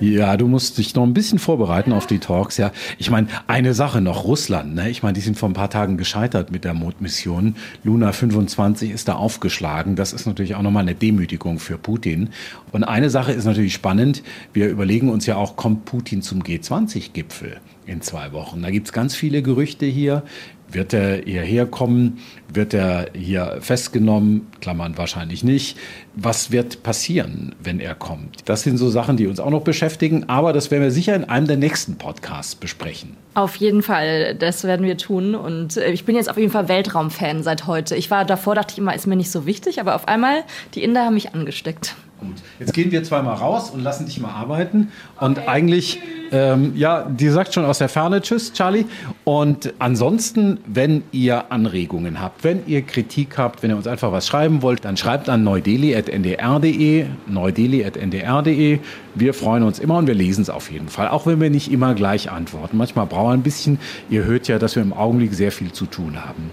Ja, 0.00 0.36
du 0.36 0.46
musst 0.46 0.78
dich 0.78 0.94
noch 0.94 1.02
ein 1.02 1.14
bisschen 1.14 1.38
vorbereiten 1.38 1.92
auf 1.92 2.06
die 2.06 2.18
Talks. 2.18 2.56
Ja, 2.56 2.72
ich 2.98 3.10
meine, 3.10 3.28
eine 3.46 3.74
Sache 3.74 4.00
noch, 4.00 4.24
Russland. 4.24 4.74
Ne? 4.74 4.90
Ich 4.90 5.02
meine, 5.02 5.14
die 5.14 5.20
sind 5.20 5.38
vor 5.38 5.48
ein 5.48 5.54
paar 5.54 5.70
Tagen 5.70 5.96
gescheitert 5.96 6.50
mit 6.50 6.64
der 6.64 6.74
Mondmission. 6.74 7.56
Luna 7.84 8.12
25 8.12 8.90
ist 8.90 9.08
da 9.08 9.14
aufgeschlagen. 9.14 9.96
Das 9.96 10.12
ist 10.12 10.26
natürlich 10.26 10.54
auch 10.54 10.62
nochmal 10.62 10.82
eine 10.82 10.94
Demütigung 10.94 11.58
für 11.58 11.78
Putin. 11.78 12.30
Und 12.72 12.84
eine 12.84 13.10
Sache 13.10 13.32
ist 13.32 13.44
natürlich 13.44 13.74
spannend. 13.74 14.22
Wir 14.52 14.68
überlegen 14.68 15.10
uns 15.10 15.26
ja 15.26 15.36
auch, 15.36 15.56
kommt 15.56 15.84
Putin 15.84 16.22
zum 16.22 16.42
G20-Gipfel 16.42 17.58
in 17.86 18.00
zwei 18.02 18.32
Wochen? 18.32 18.62
Da 18.62 18.70
gibt's 18.70 18.92
ganz 18.92 19.14
viele 19.14 19.42
Gerüchte 19.42 19.86
hier. 19.86 20.22
Wird 20.70 20.92
er 20.92 21.22
hierher 21.24 21.66
kommen? 21.66 22.18
Wird 22.52 22.74
er 22.74 23.06
hier 23.14 23.58
festgenommen? 23.60 24.48
Klammern 24.60 24.98
wahrscheinlich 24.98 25.44
nicht. 25.44 25.78
Was 26.14 26.50
wird 26.50 26.82
passieren, 26.82 27.54
wenn 27.62 27.80
er 27.80 27.94
kommt? 27.94 28.48
Das 28.48 28.62
sind 28.62 28.76
so 28.78 28.90
Sachen, 28.90 29.16
die 29.16 29.26
uns 29.26 29.38
auch 29.38 29.50
noch 29.50 29.62
beschäftigen, 29.62 30.28
aber 30.28 30.52
das 30.52 30.70
werden 30.70 30.82
wir 30.82 30.90
sicher 30.90 31.14
in 31.14 31.24
einem 31.24 31.46
der 31.46 31.56
nächsten 31.56 31.96
Podcasts 31.96 32.54
besprechen. 32.54 33.16
Auf 33.34 33.56
jeden 33.56 33.82
Fall, 33.82 34.34
das 34.34 34.64
werden 34.64 34.86
wir 34.86 34.96
tun. 34.96 35.34
Und 35.34 35.76
äh, 35.76 35.90
ich 35.90 36.04
bin 36.04 36.16
jetzt 36.16 36.30
auf 36.30 36.38
jeden 36.38 36.50
Fall 36.50 36.68
Weltraumfan 36.68 37.42
seit 37.42 37.66
heute. 37.66 37.94
Ich 37.94 38.10
war 38.10 38.24
davor, 38.24 38.54
dachte 38.54 38.72
ich 38.72 38.78
immer, 38.78 38.94
ist 38.94 39.06
mir 39.06 39.16
nicht 39.16 39.30
so 39.30 39.46
wichtig, 39.46 39.78
aber 39.80 39.94
auf 39.94 40.08
einmal, 40.08 40.42
die 40.74 40.82
Inder 40.82 41.04
haben 41.04 41.14
mich 41.14 41.34
angesteckt. 41.34 41.94
Gut. 42.18 42.36
Jetzt 42.58 42.72
gehen 42.72 42.90
wir 42.90 43.04
zweimal 43.04 43.34
raus 43.34 43.70
und 43.70 43.82
lassen 43.82 44.06
dich 44.06 44.18
mal 44.20 44.30
arbeiten. 44.30 44.90
Und 45.20 45.46
eigentlich, 45.46 46.00
ähm, 46.32 46.72
ja, 46.74 47.02
die 47.04 47.28
sagt 47.28 47.52
schon 47.52 47.66
aus 47.66 47.76
der 47.76 47.90
Ferne 47.90 48.22
Tschüss, 48.22 48.54
Charlie. 48.54 48.86
Und 49.24 49.74
ansonsten, 49.78 50.58
wenn 50.66 51.02
ihr 51.12 51.52
Anregungen 51.52 52.20
habt, 52.22 52.42
wenn 52.42 52.66
ihr 52.66 52.80
Kritik 52.80 53.36
habt, 53.36 53.62
wenn 53.62 53.70
ihr 53.70 53.76
uns 53.76 53.86
einfach 53.86 54.12
was 54.12 54.26
schreiben 54.26 54.62
wollt, 54.62 54.86
dann 54.86 54.96
schreibt 54.96 55.28
an 55.28 55.44
neudeli.ndr.de, 55.44 57.04
neudeli.ndr.de. 57.26 58.78
Wir 59.14 59.34
freuen 59.34 59.62
uns 59.62 59.78
immer 59.78 59.98
und 59.98 60.06
wir 60.06 60.14
lesen 60.14 60.40
es 60.40 60.48
auf 60.48 60.70
jeden 60.70 60.88
Fall, 60.88 61.08
auch 61.08 61.26
wenn 61.26 61.38
wir 61.38 61.50
nicht 61.50 61.70
immer 61.70 61.94
gleich 61.94 62.30
antworten. 62.30 62.78
Manchmal 62.78 63.04
brauchen 63.06 63.28
wir 63.28 63.34
ein 63.34 63.42
bisschen. 63.42 63.78
Ihr 64.08 64.24
hört 64.24 64.48
ja, 64.48 64.58
dass 64.58 64.74
wir 64.74 64.82
im 64.82 64.94
Augenblick 64.94 65.34
sehr 65.34 65.52
viel 65.52 65.72
zu 65.72 65.84
tun 65.84 66.24
haben. 66.24 66.50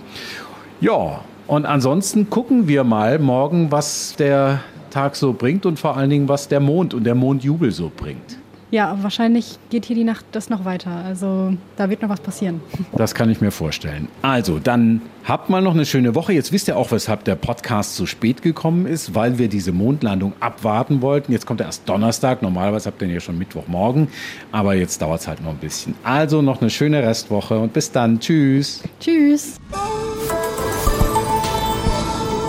Ja, 0.82 1.22
und 1.48 1.66
ansonsten 1.66 2.30
gucken 2.30 2.68
wir 2.68 2.84
mal 2.84 3.20
morgen, 3.20 3.72
was 3.72 4.16
der 4.18 4.62
Tag 4.94 5.16
so 5.16 5.34
bringt 5.34 5.66
und 5.66 5.80
vor 5.80 5.98
allen 5.98 6.10
Dingen, 6.12 6.30
was 6.30 6.48
der 6.48 6.60
Mond 6.60 6.94
und 6.94 7.04
der 7.04 7.16
Mondjubel 7.16 7.72
so 7.72 7.92
bringt. 7.96 8.38
Ja, 8.70 8.98
wahrscheinlich 9.02 9.60
geht 9.70 9.86
hier 9.86 9.96
die 9.96 10.04
Nacht 10.04 10.26
das 10.32 10.50
noch 10.50 10.66
weiter. 10.66 10.90
Also 11.06 11.54
da 11.78 11.92
wird 11.92 12.02
noch 12.02 12.10
was 12.10 12.20
passieren. 12.20 12.60
Das 12.98 13.14
kann 13.14 13.30
ich 13.30 13.42
mir 13.42 13.52
vorstellen. 13.52 14.08
Also, 14.22 14.60
dann 14.60 15.02
habt 15.26 15.50
mal 15.50 15.62
noch 15.62 15.74
eine 15.74 15.86
schöne 15.86 16.16
Woche. 16.16 16.34
Jetzt 16.34 16.52
wisst 16.52 16.68
ihr 16.68 16.78
auch, 16.78 16.92
weshalb 16.92 17.24
der 17.24 17.36
Podcast 17.36 17.96
so 17.96 18.06
spät 18.06 18.42
gekommen 18.42 18.88
ist, 18.88 19.14
weil 19.14 19.38
wir 19.38 19.48
diese 19.48 19.72
Mondlandung 19.72 20.34
abwarten 20.40 21.02
wollten. 21.02 21.32
Jetzt 21.32 21.46
kommt 21.46 21.60
er 21.60 21.68
erst 21.68 21.88
Donnerstag. 21.88 22.42
Normalerweise 22.42 22.88
habt 22.88 23.02
ihr 23.02 23.08
ihn 23.08 23.14
ja 23.14 23.20
schon 23.20 23.38
Mittwochmorgen. 23.38 24.08
Aber 24.52 24.74
jetzt 24.74 25.02
dauert 25.02 25.22
es 25.22 25.28
halt 25.28 25.44
noch 25.44 25.52
ein 25.52 25.58
bisschen. 25.58 25.94
Also 26.04 26.42
noch 26.42 26.62
eine 26.62 26.70
schöne 26.72 27.04
Restwoche 27.04 27.60
und 27.60 27.74
bis 27.74 27.92
dann. 27.92 28.20
Tschüss. 28.20 28.82
Tschüss. 29.00 29.58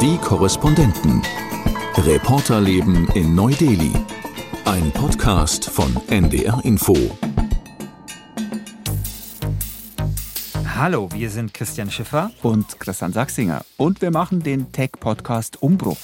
Die 0.00 0.16
Korrespondenten. 0.18 1.22
Reporterleben 1.96 3.09
in 3.14 3.35
Neu-Delhi. 3.35 3.92
Ein 4.64 4.90
Podcast 4.90 5.64
von 5.70 5.96
NDR 6.09 6.61
Info. 6.64 6.94
Hallo, 10.76 11.09
wir 11.12 11.30
sind 11.30 11.54
Christian 11.54 11.90
Schiffer. 11.90 12.30
und 12.42 12.78
Christian 12.80 13.12
Sachsinger. 13.12 13.64
Und 13.76 14.02
wir 14.02 14.11
machen 14.11 14.42
den 14.42 14.72
Tech-Podcast 14.72 15.62
Umbruch. 15.62 15.96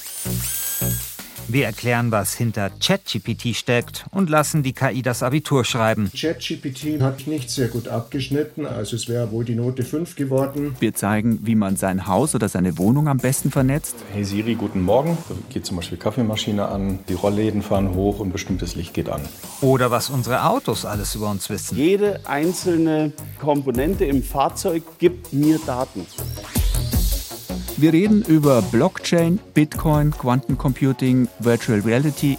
Wir 1.53 1.65
erklären, 1.65 2.11
was 2.11 2.33
hinter 2.33 2.69
ChatGPT 2.69 3.53
steckt 3.57 4.05
und 4.11 4.29
lassen 4.29 4.63
die 4.63 4.71
KI 4.71 5.01
das 5.01 5.21
Abitur 5.21 5.65
schreiben. 5.65 6.09
ChatGPT 6.15 7.01
hat 7.01 7.27
nicht 7.27 7.49
sehr 7.49 7.67
gut 7.67 7.89
abgeschnitten, 7.89 8.65
also 8.65 8.95
es 8.95 9.09
wäre 9.09 9.31
wohl 9.31 9.43
die 9.43 9.55
Note 9.55 9.83
5 9.83 10.15
geworden. 10.15 10.77
Wir 10.79 10.93
zeigen, 10.93 11.39
wie 11.43 11.55
man 11.55 11.75
sein 11.75 12.07
Haus 12.07 12.35
oder 12.35 12.47
seine 12.47 12.77
Wohnung 12.77 13.09
am 13.09 13.17
besten 13.17 13.51
vernetzt. 13.51 13.97
Hey 14.13 14.23
Siri, 14.23 14.55
guten 14.55 14.81
Morgen. 14.81 15.17
Da 15.27 15.35
geht 15.49 15.65
zum 15.65 15.75
Beispiel 15.75 15.97
Kaffeemaschine 15.97 16.69
an, 16.69 16.99
die 17.09 17.15
Rollläden 17.15 17.61
fahren 17.61 17.93
hoch 17.95 18.19
und 18.19 18.31
bestimmtes 18.31 18.75
Licht 18.75 18.93
geht 18.93 19.09
an. 19.09 19.21
Oder 19.59 19.91
was 19.91 20.09
unsere 20.09 20.45
Autos 20.45 20.85
alles 20.85 21.15
über 21.15 21.29
uns 21.29 21.49
wissen. 21.49 21.75
Jede 21.75 22.21
einzelne 22.29 23.11
Komponente 23.41 24.05
im 24.05 24.23
Fahrzeug 24.23 24.83
gibt 24.99 25.33
mir 25.33 25.59
Daten. 25.65 26.05
Wir 27.81 27.93
reden 27.93 28.21
über 28.21 28.61
Blockchain, 28.61 29.39
Bitcoin, 29.55 30.11
Quantencomputing, 30.11 31.27
Virtual 31.39 31.79
Reality. 31.79 32.37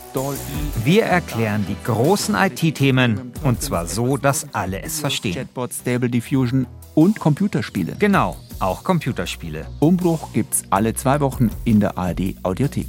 Wir 0.84 1.02
erklären 1.02 1.66
die 1.68 1.74
großen 1.84 2.36
IT-Themen 2.36 3.32
und 3.42 3.60
zwar 3.60 3.88
so, 3.88 4.16
dass 4.16 4.46
alle 4.54 4.80
es 4.82 5.00
verstehen. 5.00 5.34
Chatbot, 5.34 5.72
Stable 5.72 6.08
Diffusion 6.08 6.68
und 6.94 7.18
Computerspiele. 7.18 7.96
Genau, 7.98 8.36
auch 8.60 8.84
Computerspiele. 8.84 9.66
Umbruch 9.80 10.32
gibt's 10.32 10.62
alle 10.70 10.94
zwei 10.94 11.18
Wochen 11.18 11.50
in 11.64 11.80
der 11.80 11.98
ARD 11.98 12.36
Audiothek. 12.44 12.86